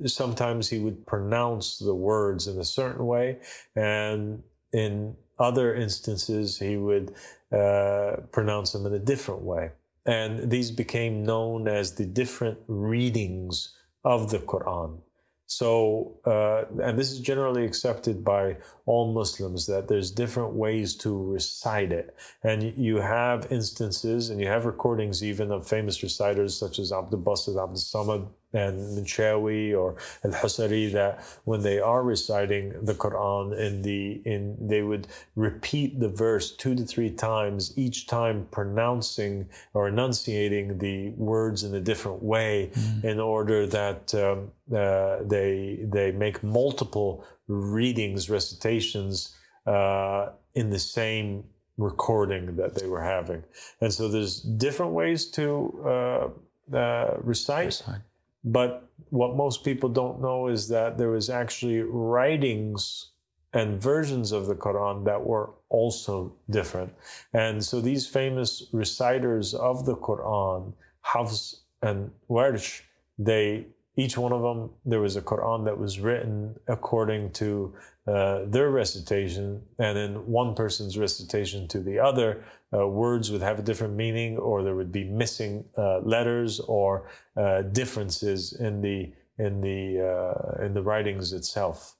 sometimes 0.06 0.70
he 0.70 0.80
would 0.80 1.08
pronounce 1.08 1.78
the 1.80 1.96
words 1.96 2.48
in 2.48 2.60
a 2.60 2.66
certain 2.66 3.06
way, 3.06 3.38
and 3.76 4.44
in 4.74 5.16
other 5.38 5.74
instances, 5.74 6.60
he 6.60 6.78
would 6.78 7.14
uh, 7.52 8.18
pronounce 8.32 8.72
them 8.72 8.86
in 8.86 8.94
a 8.94 9.00
different 9.00 9.42
way. 9.42 9.72
And 10.06 10.52
these 10.52 10.72
became 10.72 11.24
known 11.24 11.68
as 11.68 11.96
the 11.96 12.06
different 12.06 12.60
readings 12.68 13.76
of 14.04 14.30
the 14.30 14.40
Quran. 14.40 15.00
So, 15.48 16.20
uh, 16.26 16.64
and 16.82 16.98
this 16.98 17.12
is 17.12 17.20
generally 17.20 17.66
accepted 17.66 18.24
by 18.24 18.58
all 18.88 19.14
Muslims 19.14 19.68
that 19.68 19.88
there's 19.88 20.10
different 20.10 20.54
ways 20.54 20.96
to 20.98 21.32
recite 21.32 21.92
it. 21.92 22.16
And 22.44 22.64
you 22.78 22.98
have 22.98 23.52
instances 23.52 24.30
and 24.30 24.40
you 24.40 24.48
have 24.48 24.66
recordings 24.66 25.24
even 25.24 25.52
of 25.52 25.68
famous 25.68 26.02
reciters 26.02 26.58
such 26.58 26.80
as 26.80 26.92
Abdul 26.92 27.22
Basit 27.22 27.62
Abdul 27.62 27.76
Samad 27.76 28.28
and 28.56 28.98
Minshawi 28.98 29.78
or 29.78 29.96
Al 30.24 30.32
Husari 30.32 30.92
that 30.94 31.24
when 31.44 31.62
they 31.62 31.80
are 31.80 32.04
reciting 32.04 32.74
the 32.86 32.94
Quran 32.94 33.58
in 33.60 33.82
the 33.82 34.22
in 34.26 34.56
they 34.68 34.82
would 34.82 35.08
repeat 35.36 36.00
the 36.00 36.10
verse 36.10 36.56
two 36.56 36.74
to 36.76 36.84
three 36.84 37.12
times 37.12 37.74
each 37.76 38.08
time 38.08 38.48
pronouncing 38.52 39.50
or 39.74 39.88
enunciating 39.90 40.78
the 40.78 41.10
words 41.10 41.64
in 41.64 41.76
a 41.76 41.82
different 41.82 42.24
way 42.24 42.72
mm. 42.74 43.04
in 43.04 43.20
order 43.20 43.68
that 43.68 44.16
um, 44.16 44.52
uh, 44.74 45.18
they 45.22 45.80
they 45.84 46.12
make 46.12 46.42
multiple 46.42 47.26
readings 47.48 48.30
recitations 48.30 49.36
uh, 49.68 50.30
in 50.54 50.70
the 50.70 50.80
same 50.80 51.44
recording 51.78 52.56
that 52.56 52.74
they 52.76 52.88
were 52.88 53.04
having 53.04 53.44
and 53.82 53.94
so 53.94 54.08
there's 54.08 54.40
different 54.40 54.94
ways 54.94 55.26
to 55.26 55.46
uh, 55.86 56.76
uh 56.76 57.18
recite. 57.22 57.66
recite 57.66 58.02
but 58.46 58.88
what 59.10 59.36
most 59.36 59.64
people 59.64 59.90
don't 59.90 60.22
know 60.22 60.48
is 60.48 60.68
that 60.70 60.98
there 60.98 61.10
was 61.10 61.30
actually 61.30 61.82
writings 61.82 63.12
and 63.54 63.82
versions 63.82 64.32
of 64.32 64.46
the 64.46 64.56
Quran 64.56 65.06
that 65.06 65.26
were 65.26 65.52
also 65.70 66.36
different. 66.50 66.94
And 67.34 67.64
so 67.64 67.82
these 67.82 68.06
famous 68.06 68.64
reciters 68.72 69.54
of 69.54 69.86
the 69.86 69.96
Quran, 69.96 70.74
Hafs 71.02 71.62
and 71.82 72.12
Warsh, 72.30 72.82
they 73.18 73.68
each 73.98 74.18
one 74.18 74.34
of 74.34 74.42
them, 74.42 74.72
there 74.84 75.00
was 75.00 75.16
a 75.16 75.22
Quran 75.22 75.64
that 75.66 75.78
was 75.78 76.00
written 76.00 76.60
according 76.68 77.32
to 77.32 77.74
uh, 78.08 78.46
their 78.46 78.70
recitation, 78.70 79.62
and 79.80 79.98
in 79.98 80.28
one 80.28 80.54
person's 80.54 80.98
recitation 80.98 81.68
to 81.68 81.80
the 81.80 82.00
other, 82.00 82.44
uh, 82.74 82.88
words 82.88 83.32
would 83.32 83.42
have 83.42 83.58
a 83.58 83.64
different 83.64 83.96
meaning, 83.96 84.38
or 84.38 84.64
there 84.64 84.76
would 84.76 84.92
be 84.92 85.04
missing 85.04 85.66
uh, 85.78 86.00
letters 86.00 86.60
or 86.60 87.10
uh, 87.36 87.62
differences 87.64 88.54
in 88.54 88.82
the 88.82 89.12
in 89.38 89.62
the 89.62 90.00
uh, 90.02 90.64
in 90.64 90.74
the 90.74 90.82
writings 90.82 91.34
itself. 91.34 91.96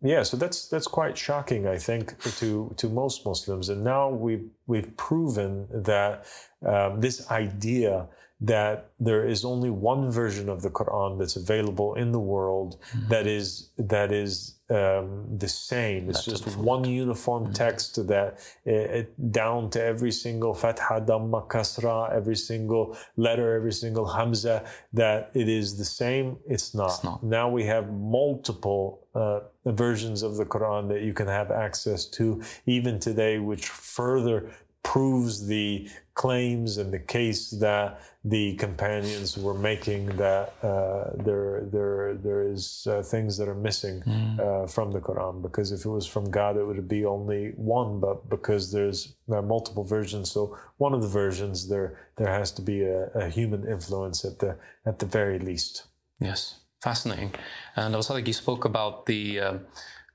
Yeah, 0.00 0.24
so 0.24 0.36
that's 0.36 0.68
that's 0.68 0.88
quite 0.88 1.16
shocking, 1.16 1.66
I 1.66 1.78
think, 1.78 2.18
to 2.38 2.74
to 2.76 2.88
most 2.88 3.24
Muslims. 3.24 3.68
And 3.68 3.84
now 3.84 4.08
we've 4.08 4.48
we've 4.66 4.96
proven 4.96 5.68
that 5.70 6.26
um, 6.66 7.00
this 7.00 7.30
idea 7.30 8.08
that 8.40 8.90
there 8.98 9.24
is 9.24 9.44
only 9.44 9.70
one 9.70 10.10
version 10.10 10.48
of 10.48 10.62
the 10.62 10.70
Quran 10.70 11.18
that's 11.18 11.36
available 11.36 11.94
in 11.94 12.10
the 12.10 12.18
world 12.18 12.80
mm-hmm. 12.80 13.08
that 13.08 13.26
is 13.26 13.70
that 13.78 14.10
is 14.10 14.58
um, 14.72 15.26
the 15.38 15.48
same. 15.48 16.08
It's 16.08 16.24
just 16.24 16.56
one 16.56 16.84
uniform 16.84 17.44
mm-hmm. 17.44 17.52
text 17.52 18.06
that 18.06 18.38
it, 18.64 18.72
it, 18.72 19.32
down 19.32 19.70
to 19.70 19.82
every 19.82 20.12
single 20.12 20.54
fatha, 20.54 21.04
damma, 21.06 21.46
kasra, 21.46 22.12
every 22.12 22.36
single 22.36 22.96
letter, 23.16 23.54
every 23.54 23.72
single 23.72 24.06
hamza. 24.06 24.64
That 24.92 25.30
it 25.34 25.48
is 25.48 25.76
the 25.76 25.84
same. 25.84 26.38
It's 26.46 26.74
not. 26.74 26.90
It's 26.90 27.04
not. 27.04 27.22
Now 27.22 27.48
we 27.50 27.64
have 27.64 27.92
multiple 27.92 29.06
uh, 29.14 29.40
versions 29.66 30.22
of 30.22 30.36
the 30.36 30.46
Quran 30.46 30.88
that 30.88 31.02
you 31.02 31.12
can 31.12 31.28
have 31.28 31.50
access 31.50 32.06
to 32.06 32.42
even 32.66 32.98
today, 32.98 33.38
which 33.38 33.66
further 33.68 34.50
proves 34.82 35.46
the 35.46 35.88
claims 36.14 36.76
and 36.76 36.92
the 36.92 36.98
case 36.98 37.50
that 37.50 38.00
the 38.24 38.54
companions 38.56 39.38
were 39.38 39.54
making 39.54 40.06
that 40.16 40.52
uh, 40.62 41.10
there 41.24 41.62
there 41.72 42.14
there 42.14 42.42
is 42.42 42.86
uh, 42.90 43.02
things 43.02 43.36
that 43.38 43.48
are 43.48 43.54
missing 43.54 44.02
mm. 44.02 44.38
uh, 44.38 44.66
from 44.66 44.92
the 44.92 45.00
Quran. 45.00 45.40
Because 45.42 45.72
if 45.72 45.84
it 45.84 45.88
was 45.88 46.06
from 46.06 46.30
God 46.30 46.56
it 46.56 46.64
would 46.64 46.86
be 46.88 47.04
only 47.04 47.52
one 47.56 48.00
but 48.00 48.28
because 48.28 48.70
there's 48.70 49.14
multiple 49.26 49.84
versions. 49.84 50.30
So 50.30 50.56
one 50.76 50.92
of 50.92 51.00
the 51.02 51.08
versions 51.08 51.68
there 51.68 51.98
there 52.16 52.28
has 52.28 52.52
to 52.52 52.62
be 52.62 52.82
a, 52.82 53.06
a 53.14 53.28
human 53.28 53.66
influence 53.66 54.24
at 54.24 54.38
the 54.38 54.56
at 54.84 54.98
the 54.98 55.06
very 55.06 55.38
least. 55.38 55.84
Yes. 56.20 56.60
Fascinating. 56.82 57.32
And 57.76 57.94
also 57.94 58.12
like 58.14 58.26
you 58.26 58.32
spoke 58.32 58.64
about 58.64 59.06
the 59.06 59.40
um, 59.40 59.60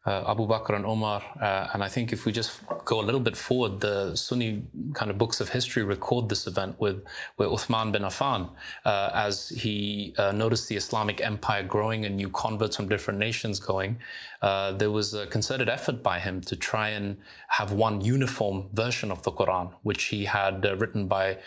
uh, 0.08 0.24
Abu 0.26 0.48
Bakr 0.48 0.74
and 0.74 0.86
Omar. 0.86 1.22
Uh, 1.40 1.68
and 1.74 1.84
I 1.84 1.90
think 1.90 2.14
if 2.14 2.26
we 2.26 2.32
just 2.32 2.62
go 2.86 3.02
a 3.02 3.06
little 3.08 3.20
bit 3.20 3.36
forward, 3.36 3.82
the 3.82 4.16
Sunni 4.16 4.64
kind 4.94 5.12
of 5.12 5.18
books 5.18 5.42
of 5.42 5.50
history 5.50 5.84
record 5.84 6.30
this 6.30 6.48
event 6.48 6.80
with, 6.80 7.04
with 7.38 7.50
Uthman 7.50 7.92
bin 7.92 8.04
Affan 8.04 8.50
uh, 8.86 9.10
as 9.14 9.50
he 9.50 10.16
uh, 10.18 10.32
noticed 10.32 10.70
the 10.70 10.78
Islamic 10.78 11.20
empire 11.20 11.64
growing 11.64 12.06
and 12.06 12.16
new 12.16 12.30
converts 12.30 12.78
from 12.78 12.88
different 12.88 13.20
nations 13.20 13.60
going. 13.60 13.98
Uh, 14.42 14.72
there 14.72 14.92
was 14.92 15.14
a 15.14 15.28
concerted 15.28 15.68
effort 15.68 16.02
by 16.02 16.20
him 16.20 16.40
to 16.42 16.56
try 16.56 16.90
and 16.90 17.18
have 17.50 17.74
one 17.74 18.00
uniform 18.00 18.70
version 18.74 19.12
of 19.12 19.24
the 19.24 19.32
Quran, 19.32 19.74
which 19.84 20.06
he 20.06 20.24
had 20.24 20.66
uh, 20.66 20.78
written 20.78 21.08
by 21.08 21.38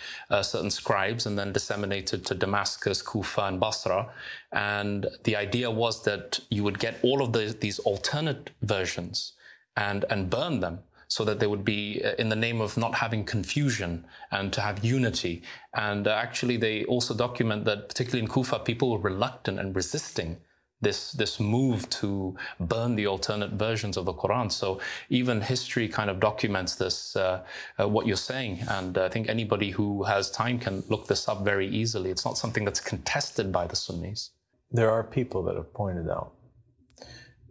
certain 0.42 0.70
scribes 0.70 1.26
and 1.26 1.38
then 1.38 1.52
disseminated 1.52 2.26
to 2.26 2.34
Damascus, 2.34 3.00
Kufa, 3.00 3.42
and 3.42 3.58
Basra. 3.58 4.10
And 4.52 5.06
the 5.24 5.36
idea 5.36 5.70
was 5.70 6.02
that 6.04 6.40
you 6.50 6.64
would 6.64 6.78
get 6.78 6.98
all 7.02 7.22
of 7.22 7.32
the, 7.32 7.56
these 7.58 7.78
alternate 7.80 8.50
versions 8.62 9.34
and, 9.76 10.04
and 10.10 10.28
burn 10.28 10.60
them 10.60 10.80
so 11.10 11.24
that 11.24 11.40
they 11.40 11.46
would 11.46 11.64
be 11.64 12.00
uh, 12.04 12.12
in 12.18 12.28
the 12.28 12.36
name 12.36 12.60
of 12.60 12.76
not 12.76 12.94
having 12.94 13.24
confusion 13.24 14.06
and 14.30 14.52
to 14.52 14.60
have 14.60 14.84
unity. 14.84 15.42
And 15.74 16.06
uh, 16.06 16.12
actually, 16.12 16.56
they 16.56 16.84
also 16.84 17.14
document 17.14 17.64
that, 17.64 17.88
particularly 17.88 18.22
in 18.22 18.28
Kufa, 18.28 18.60
people 18.60 18.90
were 18.90 18.98
reluctant 18.98 19.58
and 19.58 19.74
resisting 19.74 20.38
this 20.82 21.12
this 21.12 21.38
move 21.38 21.90
to 21.90 22.34
burn 22.58 22.96
the 22.96 23.06
alternate 23.06 23.50
versions 23.50 23.96
of 23.96 24.06
the 24.06 24.14
Quran. 24.14 24.50
So 24.50 24.80
even 25.10 25.42
history 25.42 25.88
kind 25.88 26.08
of 26.08 26.20
documents 26.20 26.76
this 26.76 27.16
uh, 27.16 27.44
uh, 27.78 27.88
what 27.88 28.06
you're 28.06 28.16
saying, 28.16 28.60
and 28.68 28.96
I 28.96 29.08
think 29.08 29.28
anybody 29.28 29.70
who 29.70 30.04
has 30.04 30.30
time 30.30 30.58
can 30.58 30.82
look 30.88 31.06
this 31.06 31.28
up 31.28 31.44
very 31.44 31.68
easily. 31.68 32.10
It's 32.10 32.24
not 32.24 32.38
something 32.38 32.64
that's 32.64 32.80
contested 32.80 33.52
by 33.52 33.66
the 33.66 33.76
Sunnis 33.76 34.30
there 34.70 34.90
are 34.90 35.02
people 35.02 35.42
that 35.44 35.56
have 35.56 35.72
pointed 35.74 36.08
out 36.08 36.32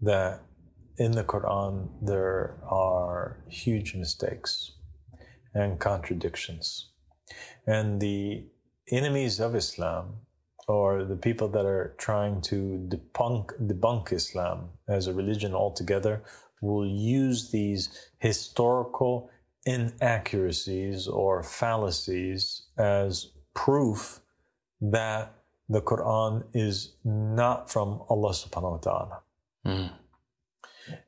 that 0.01 0.41
in 0.97 1.11
the 1.11 1.23
Quran 1.23 1.89
there 2.01 2.57
are 2.63 3.43
huge 3.47 3.95
mistakes 3.95 4.71
and 5.53 5.79
contradictions. 5.79 6.89
And 7.65 8.01
the 8.01 8.47
enemies 8.91 9.39
of 9.39 9.55
Islam, 9.55 10.17
or 10.67 11.03
the 11.03 11.15
people 11.15 11.47
that 11.49 11.65
are 11.65 11.95
trying 11.97 12.41
to 12.41 12.87
debunk, 12.87 13.51
debunk 13.67 14.13
Islam 14.13 14.69
as 14.87 15.07
a 15.07 15.13
religion 15.13 15.53
altogether, 15.53 16.23
will 16.61 16.85
use 16.85 17.51
these 17.51 17.89
historical 18.19 19.29
inaccuracies 19.65 21.07
or 21.07 21.43
fallacies 21.43 22.67
as 22.77 23.31
proof 23.53 24.21
that 24.81 25.38
the 25.69 25.81
Quran 25.81 26.43
is 26.53 26.93
not 27.03 27.69
from 27.69 28.01
Allah 28.09 28.31
subhanahu 28.31 28.71
wa 28.71 28.77
ta'ala. 28.77 29.19
Mm. 29.65 29.91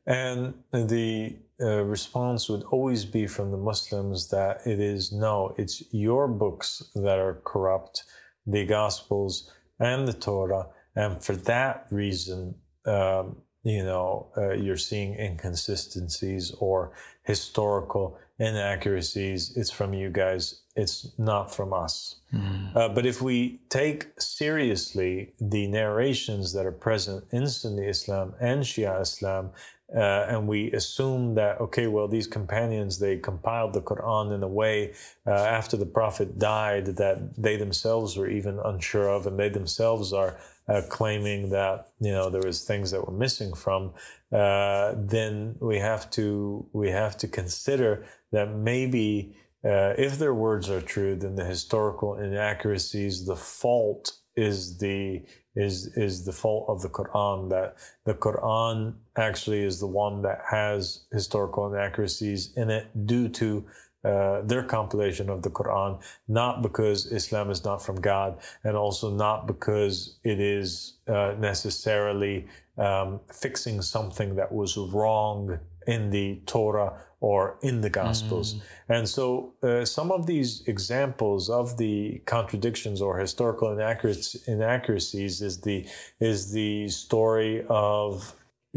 And 0.06 0.54
the 0.71 1.38
uh, 1.60 1.84
response 1.84 2.47
would 2.50 2.63
always 2.63 3.06
be 3.06 3.28
from 3.28 3.52
the 3.52 3.58
Muslims 3.58 4.30
that 4.30 4.65
it 4.65 4.80
is 4.80 5.12
no, 5.12 5.56
it's 5.58 5.84
your 5.91 6.28
books 6.28 6.84
that 6.95 7.17
are 7.17 7.41
corrupt, 7.43 8.04
the 8.45 8.65
Gospels 8.65 9.52
and 9.80 10.08
the 10.08 10.13
Torah. 10.13 10.67
And 10.95 11.24
for 11.24 11.36
that 11.36 11.88
reason, 11.89 12.56
um, 12.86 13.38
you 13.63 13.84
know, 13.84 14.32
uh, 14.38 14.54
you're 14.54 14.78
seeing 14.78 15.15
inconsistencies 15.15 16.52
or 16.60 16.93
historical 17.24 18.17
inaccuracies. 18.39 19.56
It's 19.56 19.69
from 19.71 19.93
you 19.93 20.10
guys. 20.10 20.61
It's 20.76 21.12
not 21.18 21.54
from 21.54 21.74
us. 21.74 22.16
Mm. 22.34 22.76
Uh, 22.76 22.90
but 22.90 23.06
if 23.06 23.22
we 23.22 23.60
take 23.70 24.08
seriously 24.20 25.34
the 25.40 25.68
narrations 25.68 26.54
that 26.54 26.66
are 26.66 26.72
present 26.72 27.26
in 27.32 27.48
Sunni 27.48 27.88
Islam 27.88 28.36
and 28.40 28.64
Shia 28.64 29.02
Islam, 29.02 29.52
uh, 29.94 30.26
and 30.30 30.48
we 30.48 30.72
assume 30.72 31.36
that 31.36 31.60
okay, 31.60 31.88
well, 31.88 32.08
these 32.08 32.28
companions 32.28 33.00
they 33.00 33.18
compiled 33.18 33.74
the 33.74 33.82
Quran 33.82 34.34
in 34.34 34.42
a 34.42 34.48
way 34.48 34.94
uh, 35.28 35.32
after 35.32 35.76
the 35.76 35.86
Prophet 35.86 36.40
died 36.40 36.86
that 36.86 37.36
they 37.38 37.58
themselves 37.58 38.16
were 38.16 38.30
even 38.30 38.58
unsure 38.64 39.10
of, 39.10 39.28
and 39.28 39.38
they 39.38 39.50
themselves 39.50 40.14
are 40.14 40.38
uh, 40.70 40.82
claiming 40.88 41.50
that 41.50 41.90
you 42.00 42.12
know 42.12 42.30
there 42.30 42.42
was 42.42 42.64
things 42.64 42.92
that 42.92 43.06
were 43.06 43.14
missing 43.14 43.54
from, 43.54 43.92
uh, 44.32 44.94
then 44.96 45.56
we 45.60 45.80
have 45.80 46.10
to 46.12 46.66
we 46.72 46.90
have 46.90 47.18
to 47.18 47.28
consider 47.28 48.06
that 48.32 48.56
maybe 48.56 49.36
uh, 49.63 49.93
if 49.97 50.17
their 50.17 50.34
words 50.34 50.69
are 50.69 50.82
true, 50.82 51.15
then 51.15 51.36
the 51.36 51.45
historical 51.45 52.15
inaccuracies, 52.15 53.26
the 53.26 53.36
fault 53.36 54.13
is 54.36 54.78
the 54.78 55.21
is 55.56 55.88
is 55.97 56.26
the 56.26 56.32
fault 56.32 56.65
of 56.69 56.82
the 56.82 56.89
Quran. 56.89 57.50
That 57.50 57.76
the 58.06 58.13
Quran 58.13 58.95
actually 59.17 59.63
is 59.63 59.80
the 59.80 59.88
one 59.88 60.21
that 60.24 60.39
has 60.50 61.06
historical 61.12 61.71
inaccuracies 61.71 62.54
in 62.56 62.69
it 62.69 62.88
due 63.06 63.30
to 63.30 63.65
uh, 64.04 64.41
their 64.41 64.63
compilation 64.63 65.30
of 65.30 65.43
the 65.43 65.52
Quran, 65.52 66.02
not 66.28 66.63
because 66.63 67.12
Islam 67.12 67.52
is 67.52 67.63
not 67.63 67.84
from 67.86 68.02
God, 68.02 68.39
and 68.63 68.76
also 68.76 69.12
not 69.12 69.45
because 69.45 70.17
it 70.24 70.39
is 70.39 70.97
uh, 71.08 71.36
necessarily 71.38 72.47
um, 72.80 73.19
fixing 73.32 73.80
something 73.82 74.36
that 74.36 74.52
was 74.52 74.76
wrong 74.76 75.60
in 75.86 76.10
the 76.10 76.41
Torah 76.47 77.00
or 77.22 77.58
in 77.62 77.82
the 77.82 77.90
Gospels. 77.90 78.56
Mm. 78.56 78.62
And 78.90 79.10
so 79.10 79.54
uh, 79.64 79.86
some 79.86 80.12
of 80.12 80.26
these 80.26 80.64
examples 80.68 81.50
of 81.50 81.78
the 81.78 82.22
contradictions 82.26 83.02
or 83.02 83.20
historical 83.20 83.70
inaccuracies 83.72 85.42
is 85.42 85.62
the, 85.62 85.88
is 86.20 86.52
the 86.52 86.90
story 86.90 87.64
of 87.70 88.34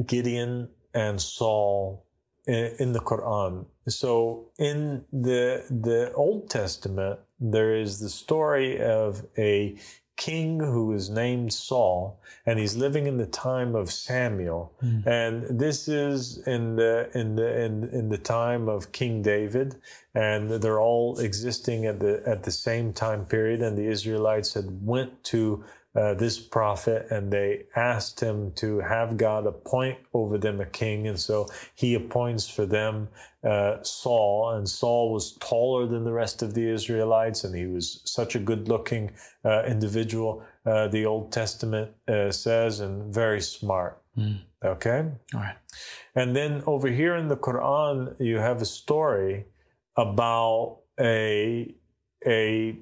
Gideon 0.07 0.69
and 0.95 1.21
Saul 1.21 2.07
in, 2.47 2.77
in 2.79 2.93
the 2.93 3.01
Quran. 3.01 3.67
So 3.89 4.51
in 4.59 5.05
the, 5.11 5.65
the 5.71 6.13
Old 6.15 6.51
Testament, 6.51 7.21
there 7.41 7.75
is 7.75 7.99
the 7.99 8.11
story 8.11 8.81
of 8.81 9.25
a 9.37 9.77
king 10.17 10.61
who 10.61 10.93
is 10.93 11.11
named 11.11 11.53
Saul, 11.53 12.21
and 12.47 12.59
he's 12.59 12.77
living 12.77 13.07
in 13.07 13.17
the 13.17 13.27
time 13.27 13.75
of 13.75 13.91
Samuel. 13.91 14.73
Mm. 14.83 15.07
And 15.07 15.59
this 15.59 15.89
is 15.89 16.39
in 16.47 16.77
the 16.77 17.11
in 17.15 17.37
the 17.37 17.63
in, 17.63 17.85
in 17.85 18.09
the 18.09 18.19
time 18.19 18.69
of 18.69 18.93
King 18.93 19.23
David, 19.23 19.77
and 20.15 20.51
they're 20.51 20.81
all 20.81 21.19
existing 21.19 21.87
at 21.87 22.01
the 22.01 22.23
at 22.27 22.45
the 22.45 22.53
same 22.53 22.93
time 22.93 23.27
period. 23.27 23.61
And 23.61 23.77
the 23.77 23.87
Israelites 23.87 24.55
had 24.55 24.87
went 24.87 25.25
to 25.25 25.65
uh, 25.95 26.15
this 26.15 26.41
prophet 26.41 27.07
and 27.11 27.33
they 27.33 27.67
asked 27.77 28.21
him 28.21 28.51
to 28.53 28.81
have 28.81 29.17
God 29.17 29.47
appoint 29.47 29.99
over 30.13 30.39
them 30.39 30.61
a 30.61 30.67
king. 30.67 31.07
And 31.07 31.19
so 31.19 31.49
he 31.75 31.95
appoints 31.95 32.49
for 32.49 32.67
them 32.67 33.09
uh, 33.45 33.83
Saul. 33.83 34.51
And 34.57 34.69
Saul 34.69 35.13
was 35.13 35.33
taller 35.39 35.87
than 35.87 36.05
the 36.05 36.13
rest 36.13 36.43
of 36.43 36.55
the 36.55 36.69
Israelites 36.69 37.45
and 37.45 37.55
he 37.55 37.67
was 37.67 38.01
such 38.05 38.35
a 38.35 38.39
good 38.39 38.69
looking 38.69 39.13
uh, 39.45 39.65
individual, 39.65 40.43
uh, 40.67 40.89
the 40.89 41.05
Old 41.07 41.33
Testament 41.33 41.91
uh, 42.09 42.31
says, 42.31 42.81
and 42.81 43.13
very 43.15 43.41
smart. 43.41 44.01
Mm. 44.17 44.41
Okay? 44.65 45.05
All 45.35 45.41
right. 45.41 45.57
And 46.15 46.35
then 46.35 46.63
over 46.67 46.89
here 46.89 47.17
in 47.17 47.29
the 47.29 47.37
Quran, 47.37 48.19
you 48.21 48.39
have 48.39 48.63
a 48.63 48.65
story 48.65 49.47
about 49.97 50.79
a 51.01 51.75
a 52.27 52.77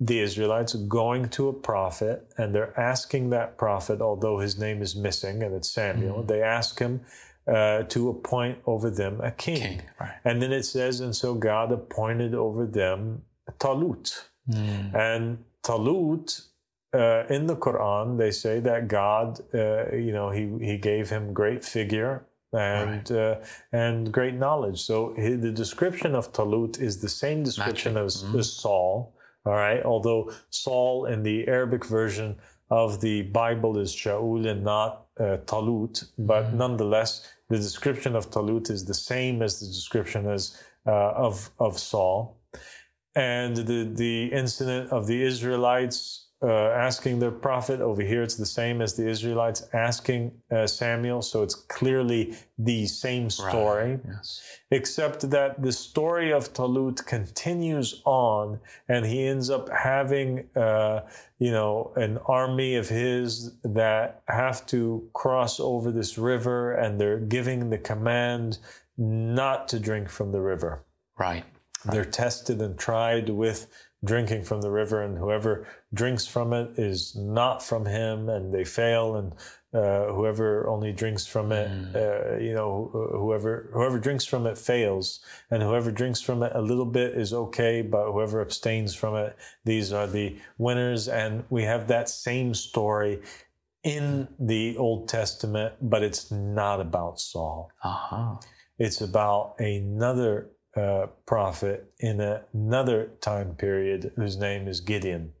the 0.00 0.20
Israelites 0.20 0.74
going 0.74 1.28
to 1.30 1.48
a 1.48 1.52
prophet 1.52 2.26
and 2.36 2.54
they're 2.54 2.78
asking 2.78 3.30
that 3.30 3.56
prophet, 3.56 4.00
although 4.00 4.38
his 4.38 4.58
name 4.58 4.82
is 4.82 4.96
missing 4.96 5.42
and 5.42 5.54
it's 5.54 5.70
Samuel, 5.70 6.22
Mhm. 6.22 6.26
they 6.28 6.42
ask 6.42 6.78
him 6.80 7.00
uh, 7.46 7.82
to 7.84 8.08
appoint 8.08 8.58
over 8.66 8.90
them 8.90 9.20
a 9.20 9.30
king. 9.30 9.56
King. 9.56 9.82
Right. 10.00 10.14
And 10.24 10.40
then 10.40 10.52
it 10.52 10.64
says, 10.64 11.00
and 11.00 11.14
so 11.14 11.34
God 11.34 11.72
appointed 11.72 12.34
over 12.34 12.66
them 12.66 13.22
Talut. 13.58 14.24
Mm. 14.50 14.94
And 14.94 15.44
Talut, 15.62 16.40
uh, 16.94 17.24
in 17.28 17.46
the 17.46 17.56
Quran, 17.56 18.18
they 18.18 18.30
say 18.30 18.60
that 18.60 18.88
God, 18.88 19.40
uh, 19.54 19.94
you 19.94 20.12
know, 20.12 20.30
he, 20.30 20.50
he 20.60 20.78
gave 20.78 21.10
him 21.10 21.32
great 21.32 21.64
figure 21.64 22.26
and 22.52 23.10
uh, 23.10 23.36
and 23.72 24.12
great 24.12 24.34
knowledge. 24.34 24.80
So 24.80 25.12
he, 25.16 25.34
the 25.34 25.50
description 25.50 26.14
of 26.14 26.32
Talut 26.32 26.80
is 26.80 27.00
the 27.00 27.08
same 27.08 27.42
description 27.42 27.96
as, 27.96 28.22
Mhm. 28.22 28.38
as 28.38 28.52
Saul. 28.52 29.12
All 29.44 29.52
right, 29.54 29.82
although 29.84 30.30
Saul 30.50 31.04
in 31.06 31.22
the 31.24 31.48
Arabic 31.48 31.84
version 31.84 32.36
of 32.70 33.00
the 33.00 33.22
Bible 33.22 33.76
is 33.76 33.92
Shaul 33.94 34.46
and 34.46 34.62
not 34.64 35.03
uh, 35.20 35.38
Talut, 35.46 36.04
but 36.18 36.46
Mhm. 36.46 36.54
nonetheless, 36.54 37.22
the 37.50 37.58
description 37.58 38.16
of 38.16 38.30
Talut 38.30 38.70
is 38.70 38.84
the 38.86 38.94
same 38.94 39.42
as 39.42 39.60
the 39.60 39.66
description 39.66 40.28
as 40.28 40.56
uh, 40.86 41.12
of 41.26 41.50
of 41.60 41.78
Saul 41.78 42.36
and 43.16 43.56
the 43.56 43.84
the 43.94 44.32
incident 44.32 44.90
of 44.92 45.06
the 45.06 45.22
Israelites 45.24 46.23
uh, 46.42 46.46
asking 46.88 47.20
their 47.20 47.30
prophet 47.30 47.80
over 47.80 48.02
here 48.02 48.22
it's 48.22 48.34
the 48.36 48.44
same 48.44 48.82
as 48.82 48.94
the 48.94 49.06
Israelites 49.08 49.66
asking 49.72 50.32
uh, 50.50 50.66
Samuel 50.66 51.22
so 51.22 51.42
it's 51.42 51.54
clearly 51.54 52.36
the 52.58 52.86
same 52.86 53.30
story 53.30 53.92
Right. 53.92 54.00
Yes. 54.06 54.42
except 54.70 55.30
that 55.30 55.62
the 55.62 55.72
story 55.72 56.32
of 56.32 56.52
Talut 56.52 57.06
continues 57.06 58.02
on 58.04 58.60
and 58.88 59.06
he 59.06 59.26
ends 59.26 59.48
up 59.48 59.70
having 59.70 60.48
uh, 60.56 61.00
you 61.38 61.50
know 61.50 61.92
an 61.96 62.18
army 62.26 62.74
of 62.76 62.88
his 62.88 63.54
that 63.62 64.22
have 64.28 64.66
to 64.66 65.08
cross 65.14 65.58
over 65.60 65.90
this 65.90 66.18
river 66.18 66.72
and 66.72 67.00
they're 67.00 67.20
giving 67.20 67.70
the 67.70 67.78
command 67.78 68.58
not 68.98 69.66
to 69.68 69.78
drink 69.80 70.08
from 70.10 70.30
the 70.32 70.40
river 70.40 70.82
Right. 71.18 71.44
they're 71.86 72.04
tested 72.04 72.60
and 72.60 72.78
tried 72.78 73.28
with 73.30 73.66
drinking 74.04 74.44
from 74.44 74.60
the 74.60 74.70
river, 74.70 75.02
and 75.02 75.18
whoever 75.18 75.66
drinks 75.92 76.26
from 76.26 76.52
it 76.52 76.78
is 76.78 77.16
not 77.16 77.62
from 77.62 77.86
him, 77.86 78.28
and 78.28 78.52
they 78.52 78.64
fail. 78.64 79.16
And 79.16 79.32
uh, 79.72 80.12
whoever 80.12 80.68
only 80.68 80.92
drinks 80.92 81.26
from 81.26 81.50
it, 81.50 81.68
uh, 81.96 82.36
you 82.36 82.54
know, 82.54 82.90
whoever 82.92 83.70
whoever 83.72 83.98
drinks 83.98 84.24
from 84.24 84.46
it 84.46 84.56
fails, 84.56 85.20
and 85.50 85.62
whoever 85.62 85.90
drinks 85.90 86.20
from 86.20 86.42
it 86.42 86.52
a 86.54 86.62
little 86.62 86.86
bit 86.86 87.16
is 87.16 87.32
okay, 87.32 87.82
but 87.82 88.12
whoever 88.12 88.40
abstains 88.40 88.94
from 88.94 89.16
it, 89.16 89.36
these 89.64 89.92
are 89.92 90.06
the 90.06 90.36
winners. 90.58 91.08
And 91.08 91.44
we 91.50 91.64
have 91.64 91.88
that 91.88 92.08
same 92.08 92.54
story 92.54 93.20
in 93.82 94.28
the 94.38 94.76
Old 94.76 95.08
Testament, 95.08 95.74
but 95.80 96.02
it's 96.02 96.30
not 96.30 96.80
about 96.80 97.20
Saul. 97.20 97.70
Aha. 97.82 98.38
It's 98.78 99.00
about 99.00 99.54
another 99.58 100.50
uh, 100.76 101.06
prophet 101.26 101.92
in 102.00 102.20
another 102.20 103.10
time 103.20 103.54
period 103.54 104.12
whose 104.16 104.36
name 104.36 104.68
is 104.68 104.80
Gideon. 104.80 105.32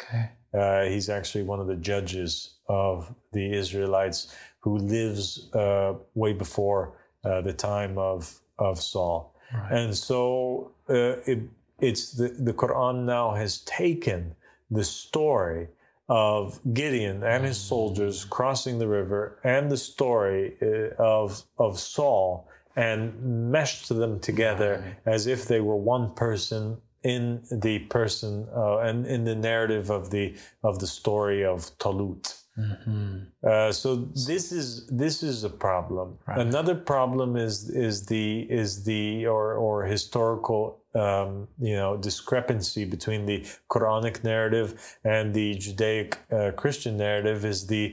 Okay. 0.00 0.30
Uh, 0.54 0.84
he's 0.84 1.08
actually 1.08 1.44
one 1.44 1.60
of 1.60 1.66
the 1.66 1.76
judges 1.76 2.54
of 2.68 3.14
the 3.32 3.52
Israelites 3.52 4.34
who 4.60 4.78
lives 4.78 5.52
uh, 5.54 5.94
way 6.14 6.32
before 6.32 6.98
uh, 7.24 7.40
the 7.42 7.52
time 7.52 7.98
of, 7.98 8.40
of 8.58 8.80
Saul. 8.80 9.34
Right. 9.52 9.72
And 9.72 9.96
so 9.96 10.72
uh, 10.88 11.20
it, 11.26 11.40
it's 11.80 12.12
the, 12.12 12.28
the 12.28 12.52
Quran 12.52 13.04
now 13.04 13.34
has 13.34 13.58
taken 13.60 14.34
the 14.70 14.84
story 14.84 15.68
of 16.08 16.60
Gideon 16.72 17.22
and 17.22 17.44
his 17.44 17.58
soldiers 17.58 18.24
crossing 18.24 18.78
the 18.78 18.88
river 18.88 19.38
and 19.44 19.70
the 19.70 19.76
story 19.76 20.56
uh, 20.62 20.94
of, 21.02 21.42
of 21.58 21.78
Saul 21.78 22.47
and 22.78 23.50
meshed 23.50 23.88
them 23.88 24.20
together 24.20 24.96
as 25.04 25.26
if 25.26 25.46
they 25.46 25.60
were 25.60 25.76
one 25.76 26.14
person 26.14 26.78
in 27.02 27.42
the 27.50 27.80
person 27.96 28.46
uh, 28.54 28.78
and 28.78 29.04
in 29.06 29.24
the 29.24 29.34
narrative 29.34 29.90
of 29.90 30.10
the 30.10 30.34
of 30.62 30.78
the 30.78 30.86
story 30.86 31.44
of 31.44 31.58
Talut. 31.78 32.24
hmm 32.56 33.16
Uh, 33.42 33.72
so 33.72 33.88
this 34.28 34.52
is 34.60 34.66
this 35.04 35.22
is 35.22 35.44
a 35.44 35.52
problem. 35.66 36.08
Right. 36.28 36.40
Another 36.48 36.76
problem 36.94 37.36
is 37.36 37.54
is 37.88 38.06
the 38.06 38.28
is 38.62 38.84
the 38.90 39.26
or 39.26 39.44
or 39.64 39.74
historical 39.94 40.62
um, 41.04 41.30
you 41.68 41.76
know 41.80 41.96
discrepancy 42.08 42.84
between 42.94 43.26
the 43.26 43.38
Quranic 43.72 44.16
narrative 44.32 44.68
and 45.04 45.34
the 45.34 45.48
Judaic 45.64 46.10
uh, 46.30 46.50
Christian 46.62 46.96
narrative 46.96 47.40
is 47.52 47.66
the 47.66 47.84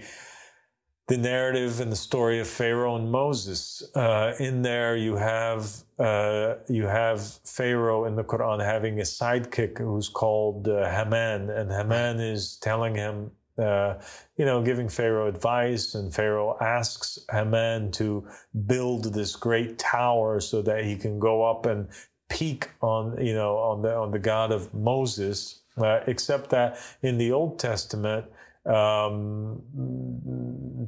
the 1.08 1.18
narrative 1.18 1.80
and 1.82 1.92
the 1.92 1.96
story 1.96 2.40
of 2.40 2.48
Pharaoh 2.48 2.96
and 2.96 3.12
Moses. 3.12 3.84
Uh, 3.96 4.34
in 4.40 4.64
there, 4.64 4.98
you 4.98 5.16
have 5.16 5.84
uh, 6.00 6.56
you 6.68 6.86
have 6.86 7.22
Pharaoh 7.44 8.06
in 8.06 8.16
the 8.16 8.24
Quran 8.24 8.64
having 8.64 9.00
a 9.00 9.04
sidekick 9.04 9.78
who's 9.78 10.10
called 10.10 10.68
uh, 10.68 10.90
Haman, 10.90 11.50
and 11.52 11.72
Haman 11.72 12.20
is 12.20 12.58
telling 12.58 12.96
him, 12.96 13.32
uh, 13.60 13.96
you 14.36 14.46
know, 14.46 14.64
giving 14.64 14.90
Pharaoh 14.90 15.28
advice, 15.28 15.94
and 15.94 16.14
Pharaoh 16.14 16.58
asks 16.60 17.20
Haman 17.32 17.92
to 17.94 18.28
build 18.66 19.14
this 19.14 19.36
great 19.36 19.78
tower 19.78 20.40
so 20.40 20.64
that 20.64 20.86
he 20.86 20.96
can 20.96 21.20
go 21.20 21.44
up 21.44 21.68
and 21.68 21.88
peak 22.30 22.72
on, 22.82 23.24
you 23.24 23.36
know, 23.36 23.58
on 23.58 23.84
the 23.84 23.96
on 23.96 24.10
the 24.10 24.20
God 24.20 24.52
of 24.52 24.74
Moses. 24.74 25.62
Uh, 25.78 26.00
except 26.08 26.52
that 26.52 26.80
in 27.02 27.18
the 27.18 27.34
Old 27.34 27.60
Testament, 27.60 28.26
um, 28.66 29.62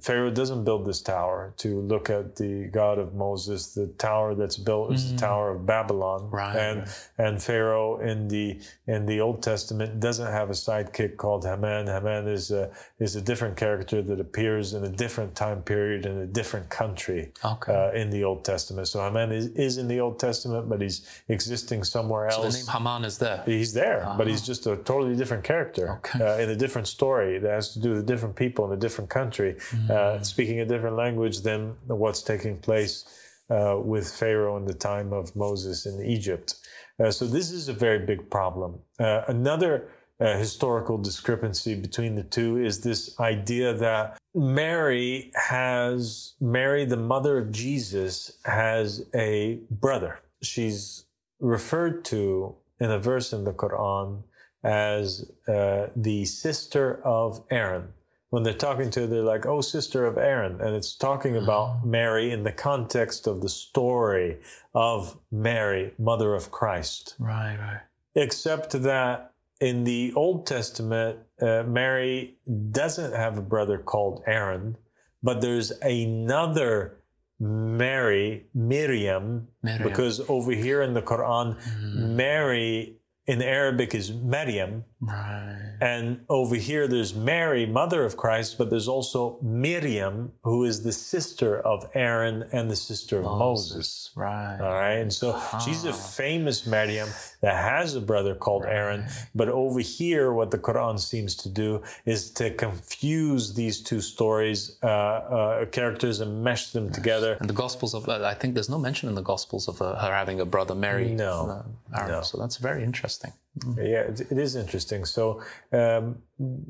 Pharaoh 0.01 0.29
doesn't 0.31 0.63
build 0.63 0.85
this 0.85 1.01
tower 1.01 1.53
to 1.57 1.81
look 1.81 2.09
at 2.09 2.35
the 2.35 2.65
God 2.71 2.97
of 2.99 3.13
Moses. 3.15 3.73
The 3.73 3.87
tower 3.97 4.35
that's 4.35 4.57
built 4.57 4.93
is 4.93 5.09
the 5.11 5.15
Mhm. 5.15 5.19
Tower 5.19 5.51
of 5.51 5.65
Babylon, 5.65 6.29
Right, 6.31 6.55
and 6.55 6.83
and 7.17 7.41
Pharaoh 7.41 7.99
in 7.99 8.27
the 8.27 8.59
in 8.87 9.05
the 9.05 9.21
Old 9.21 9.41
Testament 9.43 9.99
doesn't 9.99 10.27
have 10.31 10.49
a 10.49 10.53
sidekick 10.53 11.17
called 11.17 11.45
Haman. 11.45 11.87
Haman 11.87 12.27
is 12.27 12.51
a 12.51 12.69
is 12.99 13.15
a 13.15 13.21
different 13.21 13.57
character 13.57 14.01
that 14.01 14.19
appears 14.19 14.73
in 14.73 14.83
a 14.83 14.89
different 14.89 15.35
time 15.35 15.61
period 15.61 16.05
in 16.05 16.17
a 16.17 16.25
different 16.27 16.69
country 16.69 17.31
Okay. 17.43 17.73
uh, 17.73 17.91
in 17.91 18.09
the 18.09 18.23
Old 18.23 18.43
Testament. 18.43 18.87
So 18.87 19.01
Haman 19.01 19.31
is, 19.31 19.47
is 19.47 19.77
in 19.77 19.87
the 19.87 19.99
Old 19.99 20.19
Testament, 20.19 20.67
but 20.69 20.81
he's 20.81 21.01
existing 21.27 21.83
somewhere 21.83 22.25
else. 22.27 22.35
so 22.35 22.41
the 22.51 22.57
name 22.57 22.67
Haman 22.67 23.05
is 23.05 23.17
there. 23.17 23.43
He's 23.45 23.73
there, 23.73 24.13
but 24.17 24.27
he's 24.27 24.41
just 24.41 24.65
a 24.67 24.75
totally 24.77 25.15
different 25.15 25.43
character 25.43 25.99
Okay. 25.99 26.23
uh, 26.23 26.37
in 26.37 26.49
a 26.49 26.55
different 26.55 26.87
story 26.87 27.39
that 27.39 27.51
has 27.51 27.66
to 27.73 27.79
do 27.79 27.91
with 27.93 28.05
different 28.05 28.35
people 28.35 28.65
in 28.65 28.71
a 28.71 28.81
different 28.85 29.09
country, 29.09 29.53
Mm-hmm. 29.55 29.91
uh, 29.91 30.23
speaking 30.23 30.59
a 30.59 30.65
different 30.65 30.95
language 30.95 31.41
than 31.41 31.75
what's 31.87 32.21
taking 32.21 32.57
place 32.59 33.05
uh, 33.49 33.77
with 33.83 34.11
Pharaoh 34.11 34.57
in 34.57 34.65
the 34.65 34.73
time 34.73 35.13
of 35.13 35.35
Moses 35.35 35.85
in 35.85 36.03
Egypt. 36.05 36.55
Uh, 36.99 37.11
so 37.11 37.25
this 37.25 37.51
is 37.51 37.69
a 37.69 37.73
very 37.73 37.99
big 38.05 38.29
problem. 38.29 38.79
Uh, 38.99 39.21
another 39.27 39.89
uh, 40.19 40.35
historical 40.37 40.97
discrepancy 40.97 41.75
between 41.75 42.15
the 42.15 42.23
two 42.23 42.57
is 42.57 42.81
this 42.81 43.19
idea 43.19 43.73
that 43.73 44.17
Mary 44.33 45.31
has 45.35 46.33
Mary, 46.41 46.85
the 46.85 46.97
mother 46.97 47.37
of 47.37 47.51
Jesus, 47.51 48.37
has 48.45 49.05
a 49.15 49.59
brother. 49.69 50.19
She's 50.41 51.05
referred 51.39 52.03
to 52.05 52.55
in 52.79 52.89
a 52.91 52.99
verse 52.99 53.31
in 53.31 53.43
the 53.43 53.53
Quran 53.53 54.23
as 54.63 55.31
uh, 55.47 55.87
the 55.95 56.25
sister 56.25 57.01
of 57.03 57.43
Aaron. 57.49 57.89
When 58.29 58.43
they're 58.43 58.53
talking 58.53 58.89
to 58.91 59.01
her, 59.01 59.07
they're 59.07 59.21
like, 59.21 59.45
"Oh, 59.45 59.61
sister 59.61 60.05
of 60.05 60.17
Aaron," 60.17 60.59
and 60.59 60.75
it's 60.75 60.93
talking 60.95 61.37
about 61.37 61.85
Mary 61.85 62.31
in 62.31 62.43
the 62.43 62.51
context 62.51 63.25
of 63.25 63.41
the 63.41 63.47
story 63.49 64.39
of 64.75 65.17
Mary, 65.31 65.93
mother 65.97 66.35
of 66.35 66.51
Christ 66.51 67.15
Right, 67.19 67.55
right. 67.57 67.81
except 68.15 68.71
that 68.83 69.31
in 69.61 69.85
the 69.85 70.11
Old 70.15 70.45
Testament, 70.45 71.19
uh, 71.41 71.63
Mary 71.63 72.37
doesn't 72.71 73.13
have 73.13 73.37
a 73.37 73.41
brother 73.41 73.77
called 73.77 74.23
Aaron, 74.27 74.75
but 75.23 75.39
there's 75.41 75.71
another 75.81 76.97
Mary, 77.39 78.47
Miriam, 78.53 79.47
Miriam. 79.63 79.83
because 79.87 80.19
over 80.29 80.51
here 80.51 80.81
in 80.81 80.93
the 80.95 81.01
Quran, 81.01 81.55
Mhm. 81.61 82.09
Mary 82.15 82.97
in 83.27 83.41
Arabic 83.41 83.93
is 83.93 84.11
Maryam, 84.11 84.85
Right. 84.99 85.77
And 85.79 86.21
over 86.27 86.55
here, 86.55 86.87
there's 86.87 87.13
Mary, 87.13 87.67
mother 87.67 88.03
of 88.03 88.17
Christ, 88.17 88.57
but 88.57 88.71
there's 88.71 88.87
also 88.87 89.37
Miriam, 89.43 90.31
who 90.43 90.63
is 90.63 90.81
the 90.81 90.91
sister 90.91 91.59
of 91.59 91.87
Aaron 91.93 92.45
and 92.51 92.71
the 92.71 92.75
sister 92.75 93.19
of 93.19 93.25
Moses. 93.25 94.09
Right. 94.15 94.57
All 94.59 94.71
right. 94.73 94.95
And 94.95 95.13
so 95.13 95.39
she's 95.63 95.85
a 95.85 95.93
famous 95.93 96.65
Miriam 96.65 97.09
that 97.41 97.55
has 97.55 97.93
a 97.93 98.01
brother 98.01 98.33
called 98.33 98.65
Aaron. 98.65 99.05
But 99.35 99.49
over 99.49 99.81
here, 99.81 100.33
what 100.33 100.49
the 100.49 100.57
Quran 100.57 100.99
seems 100.99 101.35
to 101.35 101.49
do 101.49 101.83
is 102.05 102.31
to 102.31 102.49
confuse 102.49 103.53
these 103.53 103.81
two 103.81 104.01
stories, 104.01 104.77
uh, 104.81 104.87
uh, 104.87 105.65
characters, 105.65 106.21
and 106.21 106.43
mesh 106.43 106.71
them 106.71 106.91
together. 106.91 107.37
And 107.39 107.47
the 107.47 107.53
Gospels 107.53 107.93
of, 107.93 108.09
uh, 108.09 108.25
I 108.25 108.33
think 108.33 108.55
there's 108.55 108.69
no 108.69 108.79
mention 108.79 109.09
in 109.09 109.15
the 109.15 109.21
Gospels 109.21 109.67
of 109.67 109.79
uh, 109.79 109.95
her 109.95 110.11
having 110.11 110.39
a 110.39 110.45
brother, 110.45 110.73
Mary. 110.73 111.09
No, 111.09 111.63
uh, 111.93 111.99
Aaron. 111.99 112.11
no. 112.11 112.21
So 112.21 112.39
that's 112.39 112.57
very 112.57 112.83
interesting. 112.83 113.33
Yeah, 113.77 114.01
it, 114.01 114.21
it 114.31 114.37
is 114.37 114.55
interesting. 114.55 115.05
So, 115.05 115.41
um, 115.71 116.21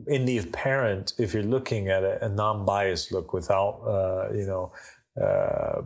in 0.08 0.26
the 0.26 0.38
apparent, 0.40 1.14
if 1.18 1.34
you're 1.34 1.44
looking 1.44 1.90
at 1.90 2.04
a, 2.04 2.26
a 2.26 2.30
non-biased 2.30 3.12
look 3.12 3.34
without, 3.34 3.82
uh, 3.86 4.34
you 4.34 4.46
know, 4.46 4.72
uh, 5.22 5.82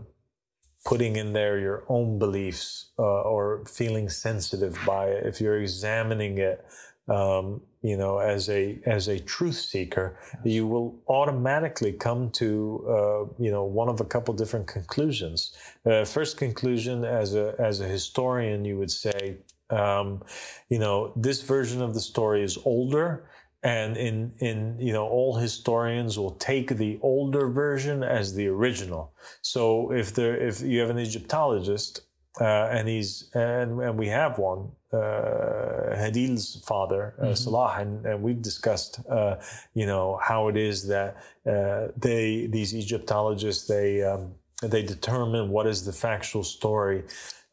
putting 0.86 1.16
in 1.16 1.34
there 1.34 1.60
your 1.60 1.84
own 1.90 2.20
beliefs 2.20 2.92
uh, 3.00 3.22
or 3.22 3.64
feeling 3.66 4.10
sensitive 4.10 4.78
by 4.86 5.08
it, 5.08 5.26
if 5.26 5.42
you're 5.42 5.62
examining 5.62 6.38
it, 6.38 6.66
um, 7.08 7.62
you 7.82 7.98
know, 7.98 8.20
as 8.20 8.50
a 8.50 8.80
as 8.86 9.08
a 9.08 9.20
truth 9.20 9.56
seeker, 9.56 10.18
you 10.44 10.68
will 10.68 11.02
automatically 11.08 11.94
come 11.94 12.30
to, 12.32 12.86
uh, 12.88 13.44
you 13.44 13.52
know, 13.52 13.64
one 13.64 13.90
of 13.90 14.00
a 14.00 14.06
couple 14.06 14.34
different 14.34 14.68
conclusions. 14.68 15.54
Uh, 15.86 16.06
first 16.06 16.38
conclusion, 16.38 17.04
as 17.04 17.36
a 17.36 17.56
as 17.60 17.82
a 17.82 17.88
historian, 17.88 18.66
you 18.66 18.78
would 18.78 18.92
say 18.92 19.38
um, 19.72 20.24
you 20.70 20.80
know, 20.80 21.14
this 21.16 21.42
version 21.42 21.82
of 21.82 21.94
the 21.94 22.02
story 22.02 22.44
is 22.44 22.58
older. 22.66 23.26
And 23.64 23.96
in, 23.96 24.34
in, 24.40 24.78
you 24.80 24.92
know, 24.92 25.08
all 25.08 25.36
historians 25.36 26.18
will 26.18 26.32
take 26.32 26.78
the 26.78 26.98
older 27.04 27.48
version 27.48 28.02
as 28.02 28.34
the 28.34 28.48
original. 28.48 29.14
So 29.44 29.92
if 29.92 30.16
there, 30.16 30.36
if 30.36 30.62
you 30.62 30.80
have 30.80 30.90
an 30.90 30.98
Egyptologist, 30.98 32.02
uh, 32.40 32.70
and 32.72 32.88
he's, 32.88 33.30
and, 33.36 33.80
and 33.82 34.00
we 34.00 34.08
have 34.08 34.40
one, 34.40 34.72
uh, 34.92 35.96
Hadil's 35.96 36.64
father, 36.66 37.14
uh, 37.22 37.36
Salah, 37.36 37.76
and, 37.80 38.04
and 38.06 38.24
we've 38.24 38.42
discussed, 38.42 39.00
uh, 39.08 39.36
you 39.76 39.86
know, 39.86 40.20
how 40.24 40.48
it 40.48 40.58
is 40.58 40.88
that 40.88 41.18
uh, 41.46 41.90
they, 41.96 42.48
these 42.48 42.74
Egyptologists, 42.74 43.68
they, 43.68 44.02
um, 44.02 44.32
they 44.64 44.82
determine 44.82 45.50
what 45.50 45.68
is 45.68 45.86
the 45.86 45.94
factual 45.94 46.44
story 46.44 47.04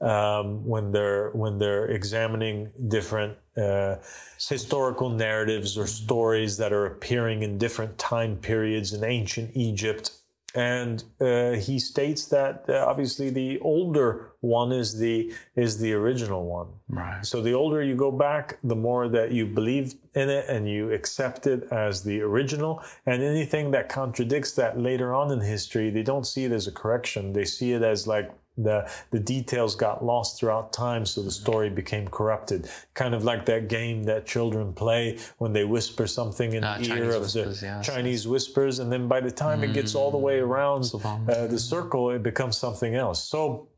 um, 0.01 0.65
when 0.65 0.93
they're 0.93 1.31
when 1.31 1.59
they're 1.59 1.87
examining 1.87 2.71
different 2.89 3.37
uh, 3.57 3.97
historical 4.39 5.11
narratives 5.11 5.77
or 5.77 5.87
stories 5.87 6.57
that 6.59 6.73
are 6.73 6.87
appearing 6.87 7.43
in 7.43 7.59
different 7.59 7.99
time 7.99 8.37
periods 8.37 8.93
in 8.93 9.05
ancient 9.05 9.51
Egypt. 9.55 10.13
And 10.55 11.05
uh, 11.21 11.53
he 11.53 11.79
states 11.79 12.27
that 12.27 12.65
uh, 12.69 12.85
obviously 12.89 13.29
the 13.29 13.59
older 13.61 14.33
one 14.41 14.73
is 14.73 14.99
the 14.99 15.33
is 15.57 15.79
the 15.79 15.93
original 15.93 16.47
one. 16.47 16.69
Right. 16.89 17.25
So 17.25 17.43
the 17.43 17.53
older 17.53 17.83
you 17.83 17.95
go 17.95 18.11
back, 18.11 18.59
the 18.65 18.75
more 18.75 19.09
that 19.09 19.33
you 19.33 19.47
believe 19.47 19.95
in 20.15 20.31
it 20.31 20.49
and 20.49 20.69
you 20.69 20.91
accept 20.93 21.47
it 21.47 21.65
as 21.71 22.03
the 22.03 22.23
original. 22.23 22.83
And 23.05 23.23
anything 23.23 23.73
that 23.73 23.89
contradicts 23.89 24.53
that 24.53 24.79
later 24.79 25.15
on 25.15 25.31
in 25.31 25.41
history, 25.41 25.91
they 25.91 26.03
don't 26.03 26.27
see 26.27 26.45
it 26.45 26.53
as 26.53 26.67
a 26.67 26.73
correction. 26.73 27.35
They 27.35 27.45
see 27.45 27.73
it 27.73 27.83
as 27.83 28.07
like 28.07 28.31
the 28.59 28.91
the 29.11 29.19
details 29.21 29.75
got 29.77 30.05
lost 30.05 30.39
throughout 30.39 30.73
time, 30.73 31.07
so 31.07 31.23
the 31.23 31.31
story 31.31 31.71
became 31.71 32.09
corrupted. 32.09 32.69
Kind 32.95 33.15
of 33.15 33.25
like 33.25 33.47
that 33.47 33.69
game 33.69 34.05
that 34.05 34.27
children 34.27 34.73
play 34.73 35.19
when 35.39 35.53
they 35.53 35.65
whisper 35.65 36.07
something 36.07 36.53
in 36.53 36.65
Ah, 36.65 36.77
the 36.79 36.91
ear 36.93 37.13
of 37.13 37.23
whispers, 37.23 37.61
the 37.61 37.67
yes, 37.67 37.87
Chinese 37.87 38.27
whispers, 38.29 38.79
and 38.81 38.91
then 38.93 39.09
by 39.09 39.21
the 39.21 39.31
time 39.31 39.63
it 39.63 39.73
gets 39.73 39.95
all 39.95 40.11
the 40.11 40.19
way 40.19 40.39
around 40.39 40.85
uh, 40.95 41.47
the 41.47 41.59
circle, 41.59 42.11
it 42.11 42.23
becomes 42.23 42.57
something 42.59 42.95
else. 42.95 43.25
So 43.25 43.69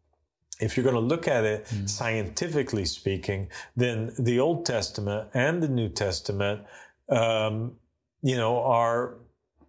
if 0.61 0.76
you're 0.76 0.85
going 0.85 0.95
to 0.95 1.01
look 1.01 1.26
at 1.28 1.45
it 1.45 1.66
Hmm. 1.68 1.87
scientifically 1.87 2.85
speaking, 2.85 3.49
then 3.76 4.12
the 4.18 4.41
Old 4.41 4.66
Testament 4.66 5.28
and 5.33 5.62
the 5.62 5.68
New 5.68 5.89
Testament, 5.89 6.62
um, 7.09 7.76
you 8.22 8.37
know, 8.37 8.59
are 8.62 9.14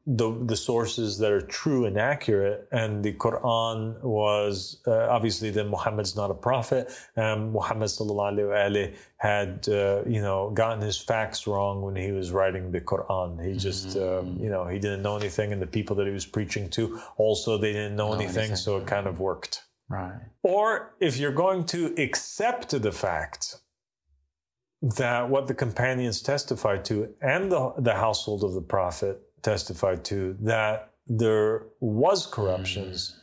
the 0.08 0.32
the 0.45 0.56
sources 0.56 1.20
that 1.20 1.32
are 1.32 1.41
true 1.41 1.86
and 1.86 1.97
accurate. 1.97 2.68
And 2.72 3.04
the 3.04 3.14
Quran 3.14 4.02
was 4.02 4.82
uh, 4.88 5.08
obviously 5.10 5.52
then 5.52 5.68
Muhammad's 5.68 6.16
not 6.16 6.32
a 6.32 6.34
prophet. 6.34 6.91
Um, 7.16 7.52
Muhammad 7.52 7.89
sallallahu 7.89 8.95
had 9.18 9.68
uh, 9.70 10.04
you 10.08 10.22
know 10.22 10.49
gotten 10.52 10.82
his 10.82 10.97
facts 10.97 11.45
wrong 11.45 11.82
when 11.82 11.95
he 11.95 12.12
was 12.12 12.32
writing 12.32 12.72
the 12.72 12.82
Quran. 12.82 13.45
He 13.45 13.58
just 13.58 13.95
um, 13.97 14.38
you 14.39 14.49
know 14.49 14.66
he 14.66 14.80
didn't 14.80 15.04
know 15.04 15.18
anything, 15.18 15.54
and 15.54 15.62
the 15.62 15.68
people 15.68 15.95
that 15.97 16.08
he 16.08 16.14
was 16.14 16.26
preaching 16.26 16.70
to 16.72 16.99
also 17.18 17.58
they 17.58 17.74
didn't 17.74 17.95
know, 17.95 18.14
anything, 18.14 18.38
anything. 18.38 18.56
so 18.56 18.78
it 18.78 18.88
kind 18.88 19.08
of 19.08 19.20
worked. 19.20 19.64
Right. 19.88 20.14
Or 20.41 20.95
if 20.99 21.18
you're 21.18 21.34
going 21.34 21.66
to 21.66 21.93
accept 22.02 22.72
the 22.72 22.91
fact 22.93 23.58
that 24.82 25.30
what 25.30 25.47
the 25.47 25.54
companions 25.54 26.22
testified 26.22 26.84
to 26.86 27.14
and 27.22 27.52
the, 27.52 27.74
the 27.78 27.93
household 27.95 28.43
of 28.43 28.54
the 28.54 28.62
prophet 28.62 29.22
testified 29.41 30.03
to, 30.05 30.37
that 30.39 30.91
there 31.07 31.63
was 31.79 32.25
corruptions 32.25 33.19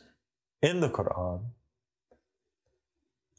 in 0.61 0.79
the 0.79 0.89
Quran 0.89 1.41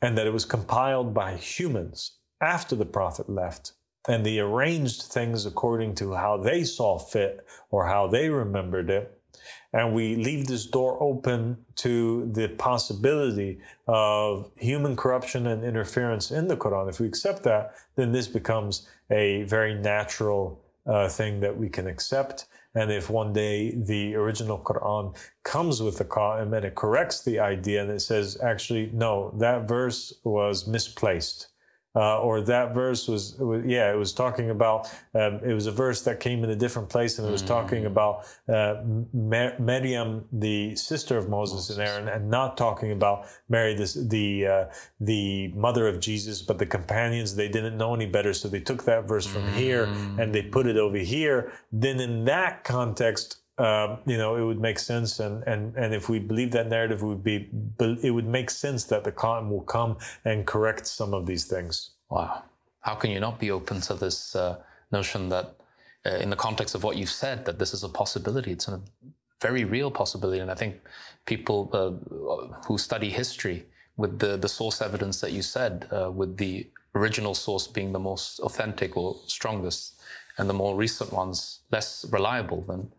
and 0.03 0.17
that 0.17 0.27
it 0.27 0.33
was 0.33 0.45
compiled 0.45 1.13
by 1.13 1.37
humans 1.37 2.17
after 2.41 2.75
the 2.75 2.87
prophet 2.87 3.29
left 3.29 3.73
and 4.09 4.25
they 4.25 4.39
arranged 4.39 5.03
things 5.03 5.45
according 5.45 5.95
to 5.95 6.15
how 6.15 6.39
they 6.39 6.65
saw 6.65 6.99
fit 6.99 7.47
or 7.71 7.87
how 7.87 8.07
they 8.07 8.31
remembered 8.31 8.89
it 8.89 9.21
and 9.73 9.95
we 9.95 10.17
leave 10.17 10.47
this 10.47 10.67
door 10.67 11.01
open 11.01 11.57
to 11.77 12.29
the 12.33 12.49
possibility 12.49 13.61
of 13.87 14.51
human 14.57 14.97
corruption 14.97 15.47
and 15.47 15.65
interference 15.65 16.31
in 16.31 16.49
the 16.49 16.57
Quran. 16.57 16.89
If 16.89 16.99
we 16.99 17.07
accept 17.07 17.45
that, 17.45 17.75
then 17.95 18.13
this 18.13 18.27
becomes 18.27 18.89
a 19.11 19.45
very 19.45 19.75
natural 19.75 20.61
uh, 20.87 21.09
thing 21.09 21.41
that 21.41 21.57
we 21.57 21.69
can 21.69 21.87
accept. 21.87 22.47
And 22.75 22.93
if 22.93 23.11
one 23.11 23.33
day 23.33 23.75
the 23.75 24.15
original 24.15 24.59
Quran 24.59 25.17
comes 25.43 25.83
with 25.83 25.99
the 25.99 26.05
Qa'im 26.05 26.57
and 26.57 26.65
it 26.65 26.77
corrects 26.77 27.23
the 27.23 27.41
idea 27.41 27.83
and 27.83 27.91
it 27.91 28.01
says, 28.01 28.39
actually, 28.43 28.91
no, 28.93 29.35
that 29.39 29.67
verse 29.67 30.15
was 30.23 30.69
misplaced. 30.69 31.49
Uh, 31.97 32.21
or 32.21 32.41
that 32.41 32.73
verse 32.73 33.09
was, 33.09 33.37
was, 33.39 33.65
yeah, 33.67 33.93
it 33.93 33.97
was 33.97 34.13
talking 34.13 34.51
about, 34.51 34.87
um, 35.15 35.41
it 35.45 35.53
was 35.53 35.67
a 35.67 35.73
verse 35.73 36.03
that 36.03 36.21
came 36.21 36.45
in 36.45 36.51
a 36.51 36.55
different 36.55 36.89
place 36.89 37.19
and 37.19 37.27
it 37.27 37.31
was 37.33 37.43
talking 37.43 37.85
about 37.87 38.25
uh, 38.49 38.77
Mar- 39.13 39.59
Miriam, 39.59 40.25
the 40.33 40.77
sister 40.77 41.19
of 41.19 41.29
Moses, 41.29 41.69
and 41.69 41.81
Aaron, 41.81 42.07
and 42.07 42.31
not 42.31 42.57
talking 42.57 42.93
about 42.93 43.27
Mary, 43.49 43.75
this, 43.75 43.95
the, 43.95 44.47
uh, 44.47 44.65
the 45.01 45.49
mother 45.49 45.89
of 45.89 45.99
Jesus, 45.99 46.43
but 46.43 46.59
the 46.59 46.67
companions, 46.67 47.35
they 47.35 47.49
didn't 47.49 47.77
know 47.77 47.93
any 47.93 48.07
better. 48.07 48.33
So 48.35 48.49
they 48.49 48.61
took 48.61 48.85
that 48.85 49.09
verse 49.09 49.27
from 49.27 49.53
here 49.55 49.87
and 50.17 50.33
they 50.33 50.43
put 50.43 50.69
it 50.69 50.77
over 50.77 50.99
here. 50.99 51.53
Then 51.73 51.99
in 51.99 52.25
that 52.27 52.63
context, 52.63 53.40
um, 53.67 53.99
you 54.07 54.19
know, 54.23 54.37
it 54.41 54.45
would 54.49 54.61
make 54.69 54.79
sense, 54.79 55.21
and, 55.21 55.45
and, 55.53 55.77
and 55.77 55.95
if 55.95 56.09
we 56.09 56.19
believe 56.19 56.51
that 56.53 56.69
narrative, 56.69 57.03
it 57.03 57.07
would 57.13 57.25
be 57.33 57.37
it 58.09 58.13
would 58.17 58.31
make 58.39 58.51
sense 58.51 58.83
that 58.93 59.03
the 59.05 59.13
Quran 59.13 59.51
will 59.53 59.67
come 59.77 59.93
and 60.25 60.47
correct 60.47 60.87
some 60.87 61.13
of 61.19 61.27
these 61.27 61.45
things. 61.55 61.91
Wow. 62.09 62.43
How 62.81 62.95
can 62.95 63.11
you 63.11 63.21
not 63.21 63.39
be 63.39 63.51
open 63.51 63.81
to 63.89 63.95
this 63.95 64.35
uh, 64.35 64.57
notion 64.91 65.29
that, 65.29 65.47
uh, 66.07 66.25
in 66.25 66.31
the 66.31 66.37
context 66.47 66.75
of 66.75 66.83
what 66.83 66.97
you've 66.97 67.17
said, 67.25 67.45
that 67.45 67.59
this 67.59 67.75
is 67.75 67.85
a 67.85 67.89
possibility? 68.03 68.51
It's 68.53 68.69
a 68.69 68.81
very 69.41 69.65
real 69.65 69.91
possibility. 69.91 70.41
And 70.41 70.51
I 70.51 70.55
think 70.55 70.77
people 71.27 71.59
uh, 71.73 71.91
who 72.67 72.79
study 72.79 73.11
history, 73.11 73.67
with 73.97 74.19
the, 74.19 74.39
the 74.39 74.49
source 74.49 74.81
evidence 74.81 75.21
that 75.21 75.33
you 75.33 75.43
said, 75.43 75.87
uh, 75.93 76.11
with 76.11 76.39
the 76.39 76.67
original 76.95 77.35
source 77.35 77.67
being 77.67 77.93
the 77.93 77.99
most 78.11 78.41
authentic 78.41 78.97
or 78.97 79.17
strongest, 79.27 80.01
and 80.39 80.49
the 80.49 80.55
more 80.55 80.75
recent 80.75 81.13
ones 81.13 81.61
less 81.71 82.07
reliable, 82.11 82.65
then 82.67 82.91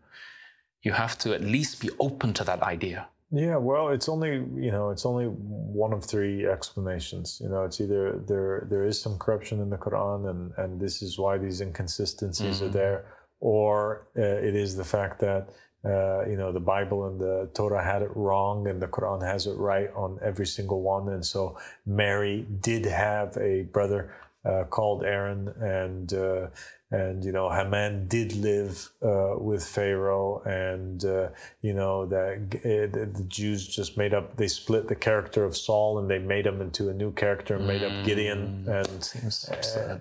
you 0.82 0.92
have 0.92 1.16
to 1.18 1.34
at 1.34 1.42
least 1.42 1.80
be 1.80 1.90
open 2.00 2.32
to 2.34 2.44
that 2.44 2.62
idea. 2.62 3.08
Yeah, 3.34 3.56
well, 3.56 3.88
it's 3.88 4.10
only 4.10 4.44
you 4.66 4.70
know 4.70 4.90
it's 4.90 5.06
only 5.06 5.24
one 5.24 5.94
of 5.94 6.04
three 6.04 6.46
explanations. 6.46 7.40
You 7.42 7.48
know, 7.48 7.64
it's 7.64 7.80
either 7.80 8.20
there 8.26 8.66
there 8.68 8.84
is 8.84 9.00
some 9.00 9.18
corruption 9.18 9.60
in 9.60 9.70
the 9.70 9.78
Quran, 9.78 10.28
and 10.28 10.52
and 10.58 10.78
this 10.78 11.00
is 11.00 11.18
why 11.18 11.38
these 11.38 11.62
inconsistencies 11.62 12.60
are 12.60 12.68
there, 12.68 13.06
or 13.40 14.06
uh, 14.18 14.20
it 14.20 14.54
is 14.54 14.76
the 14.76 14.84
fact 14.84 15.18
that 15.20 15.48
uh, 15.82 16.26
you 16.28 16.36
know 16.36 16.52
the 16.52 16.60
Bible 16.60 17.06
and 17.06 17.18
the 17.18 17.48
Torah 17.54 17.82
had 17.82 18.02
it 18.02 18.10
wrong, 18.14 18.68
and 18.68 18.82
the 18.82 18.86
Quran 18.86 19.22
has 19.22 19.46
it 19.46 19.56
right 19.56 19.90
on 19.94 20.18
every 20.22 20.46
single 20.46 20.82
one, 20.82 21.08
and 21.08 21.24
so 21.24 21.58
Mary 21.86 22.46
did 22.60 22.84
have 22.84 23.34
a 23.38 23.62
brother 23.62 24.12
uh, 24.44 24.64
called 24.64 25.04
Aaron, 25.04 25.48
and 25.60 26.12
uh, 26.12 26.48
and 26.90 27.24
you 27.24 27.32
know 27.32 27.48
Haman 27.50 28.06
did 28.08 28.34
live 28.34 28.90
uh, 29.02 29.34
with 29.38 29.64
Pharaoh, 29.66 30.42
and 30.44 31.04
uh, 31.04 31.28
you 31.62 31.72
know 31.72 32.04
that 32.06 32.50
the 32.50 33.24
Jews 33.28 33.66
just 33.66 33.96
made 33.96 34.12
up. 34.12 34.36
They 34.36 34.48
split 34.48 34.88
the 34.88 34.94
character 34.96 35.44
of 35.44 35.56
Saul, 35.56 35.98
and 35.98 36.10
they 36.10 36.18
made 36.18 36.46
him 36.46 36.60
into 36.60 36.88
a 36.90 36.92
new 36.92 37.12
character, 37.12 37.54
and 37.54 37.66
made 37.66 37.82
up 37.82 38.04
Gideon, 38.04 38.64
Mm, 38.66 38.84
and 38.84 39.00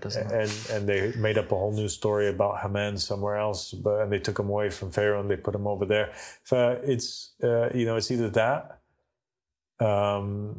doesn't 0.01 0.31
it? 0.31 0.33
and 0.41 0.51
and 0.75 0.89
they 0.89 1.13
made 1.17 1.37
up 1.37 1.51
a 1.51 1.55
whole 1.55 1.71
new 1.71 1.87
story 1.87 2.27
about 2.27 2.59
Haman 2.61 2.97
somewhere 2.97 3.37
else, 3.37 3.71
but 3.73 4.01
and 4.01 4.11
they 4.11 4.19
took 4.19 4.37
him 4.39 4.49
away 4.49 4.69
from 4.69 4.91
Pharaoh 4.91 5.21
and 5.21 5.29
they 5.29 5.37
put 5.37 5.55
him 5.55 5.67
over 5.67 5.85
there. 5.85 6.11
So 6.43 6.79
it's 6.83 7.31
uh, 7.43 7.69
you 7.73 7.85
know 7.85 7.95
it's 7.95 8.11
either 8.11 8.29
that 8.31 8.79
um, 9.79 10.55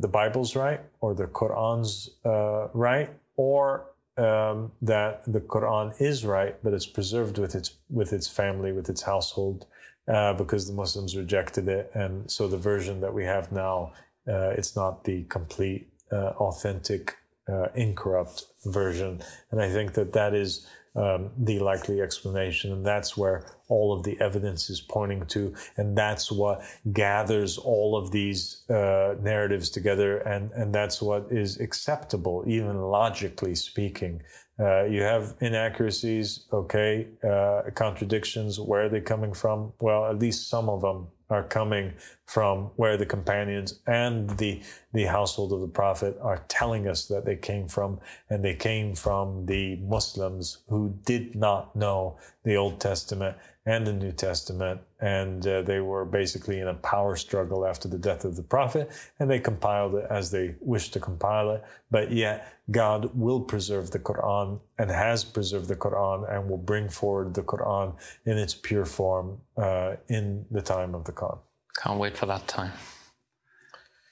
the 0.00 0.08
Bible's 0.08 0.54
right 0.56 0.80
or 1.00 1.14
the 1.14 1.26
Quran's 1.26 2.10
uh, 2.24 2.68
right, 2.72 3.10
or 3.36 3.86
um, 4.16 4.72
that 4.82 5.22
the 5.26 5.40
Quran 5.40 6.00
is 6.00 6.24
right, 6.24 6.56
but 6.62 6.74
it's 6.74 6.86
preserved 6.86 7.38
with 7.38 7.54
its 7.54 7.78
with 7.88 8.12
its 8.12 8.28
family, 8.28 8.72
with 8.72 8.88
its 8.90 9.02
household, 9.02 9.66
uh, 10.08 10.34
because 10.34 10.66
the 10.66 10.74
Muslims 10.74 11.16
rejected 11.16 11.68
it, 11.68 11.90
and 11.94 12.30
so 12.30 12.46
the 12.46 12.58
version 12.58 13.00
that 13.00 13.14
we 13.14 13.24
have 13.24 13.50
now, 13.52 13.92
uh, 14.28 14.50
it's 14.50 14.76
not 14.76 15.04
the 15.04 15.24
complete, 15.24 15.88
uh, 16.12 16.32
authentic, 16.38 17.16
uh, 17.48 17.68
incorrupt 17.74 18.44
version, 18.66 19.22
and 19.50 19.62
I 19.62 19.70
think 19.70 19.94
that 19.94 20.12
that 20.12 20.34
is 20.34 20.66
um, 20.94 21.30
the 21.38 21.58
likely 21.58 22.00
explanation. 22.00 22.72
And 22.72 22.84
that's 22.84 23.16
where 23.16 23.46
all 23.68 23.92
of 23.92 24.02
the 24.02 24.20
evidence 24.20 24.68
is 24.68 24.80
pointing 24.80 25.26
to. 25.26 25.54
And 25.76 25.96
that's 25.96 26.30
what 26.30 26.62
gathers 26.92 27.58
all 27.58 27.96
of 27.96 28.10
these 28.10 28.68
uh, 28.68 29.14
narratives 29.20 29.70
together. 29.70 30.18
And, 30.18 30.50
and 30.52 30.74
that's 30.74 31.00
what 31.00 31.26
is 31.30 31.60
acceptable, 31.60 32.44
even 32.46 32.80
logically 32.82 33.54
speaking. 33.54 34.22
Uh, 34.60 34.84
you 34.84 35.02
have 35.02 35.34
inaccuracies, 35.40 36.46
okay, 36.52 37.08
uh, 37.24 37.62
contradictions. 37.74 38.60
Where 38.60 38.84
are 38.84 38.88
they 38.88 39.00
coming 39.00 39.32
from? 39.32 39.72
Well, 39.80 40.06
at 40.06 40.18
least 40.18 40.48
some 40.48 40.68
of 40.68 40.82
them 40.82 41.08
are 41.30 41.42
coming 41.42 41.94
from 42.32 42.70
where 42.76 42.96
the 42.96 43.04
companions 43.04 43.80
and 43.86 44.30
the 44.38 44.58
the 44.94 45.04
household 45.04 45.52
of 45.52 45.60
the 45.60 45.68
prophet 45.82 46.16
are 46.22 46.42
telling 46.48 46.88
us 46.88 47.06
that 47.06 47.26
they 47.26 47.36
came 47.36 47.68
from 47.68 48.00
and 48.30 48.42
they 48.42 48.54
came 48.54 48.94
from 48.94 49.44
the 49.44 49.76
muslims 49.76 50.58
who 50.68 50.98
did 51.04 51.34
not 51.34 51.76
know 51.76 52.16
the 52.44 52.56
old 52.56 52.80
testament 52.80 53.36
and 53.66 53.86
the 53.86 53.92
new 53.92 54.10
testament 54.12 54.80
and 55.00 55.46
uh, 55.46 55.60
they 55.60 55.80
were 55.80 56.06
basically 56.06 56.58
in 56.58 56.68
a 56.68 56.74
power 56.74 57.16
struggle 57.16 57.66
after 57.66 57.86
the 57.86 57.98
death 57.98 58.24
of 58.24 58.34
the 58.34 58.42
prophet 58.42 58.90
and 59.18 59.30
they 59.30 59.38
compiled 59.38 59.94
it 59.94 60.06
as 60.08 60.30
they 60.30 60.54
wished 60.60 60.94
to 60.94 61.00
compile 61.00 61.50
it 61.50 61.62
but 61.90 62.10
yet 62.10 62.50
god 62.70 63.10
will 63.14 63.42
preserve 63.42 63.90
the 63.90 63.98
quran 63.98 64.58
and 64.78 64.90
has 64.90 65.22
preserved 65.22 65.68
the 65.68 65.76
quran 65.76 66.18
and 66.34 66.48
will 66.48 66.64
bring 66.72 66.88
forward 66.88 67.34
the 67.34 67.42
quran 67.42 67.94
in 68.24 68.38
its 68.38 68.54
pure 68.54 68.86
form 68.86 69.38
uh, 69.58 69.96
in 70.08 70.46
the 70.50 70.62
time 70.62 70.94
of 70.94 71.04
the 71.04 71.12
Qa'im. 71.12 71.38
Can't 71.76 71.98
wait 71.98 72.16
for 72.16 72.26
that 72.26 72.46
time. 72.48 72.72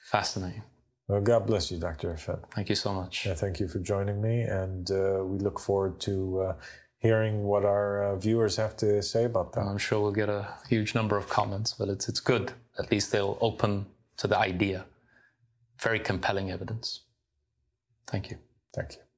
Fascinating. 0.05 0.63
Well, 1.07 1.21
God 1.21 1.45
bless 1.45 1.71
you, 1.71 1.77
Dr. 1.77 2.13
Irfan. 2.13 2.39
Thank 2.55 2.69
you 2.69 2.75
so 2.75 2.93
much. 2.93 3.25
Yeah, 3.25 3.33
thank 3.33 3.59
you 3.59 3.67
for 3.67 3.79
joining 3.79 4.21
me, 4.21 4.41
and 4.43 4.89
uh, 4.91 5.23
we 5.25 5.39
look 5.39 5.59
forward 5.59 5.99
to 6.01 6.39
uh, 6.41 6.53
hearing 6.99 7.43
what 7.43 7.65
our 7.65 8.03
uh, 8.03 8.15
viewers 8.15 8.55
have 8.55 8.77
to 8.77 9.01
say 9.01 9.25
about 9.25 9.53
that. 9.53 9.61
I'm 9.61 9.77
sure 9.77 9.99
we'll 10.01 10.11
get 10.11 10.29
a 10.29 10.47
huge 10.69 10.95
number 10.95 11.17
of 11.17 11.27
comments, 11.27 11.73
but 11.73 11.89
it's, 11.89 12.07
it's 12.07 12.19
good. 12.19 12.53
At 12.79 12.91
least 12.91 13.11
they'll 13.11 13.37
open 13.41 13.87
to 14.17 14.27
the 14.27 14.37
idea. 14.37 14.85
Very 15.79 15.99
compelling 15.99 16.51
evidence. 16.51 17.01
Thank 18.07 18.29
you. 18.29 18.37
Thank 18.73 18.93
you. 18.93 19.10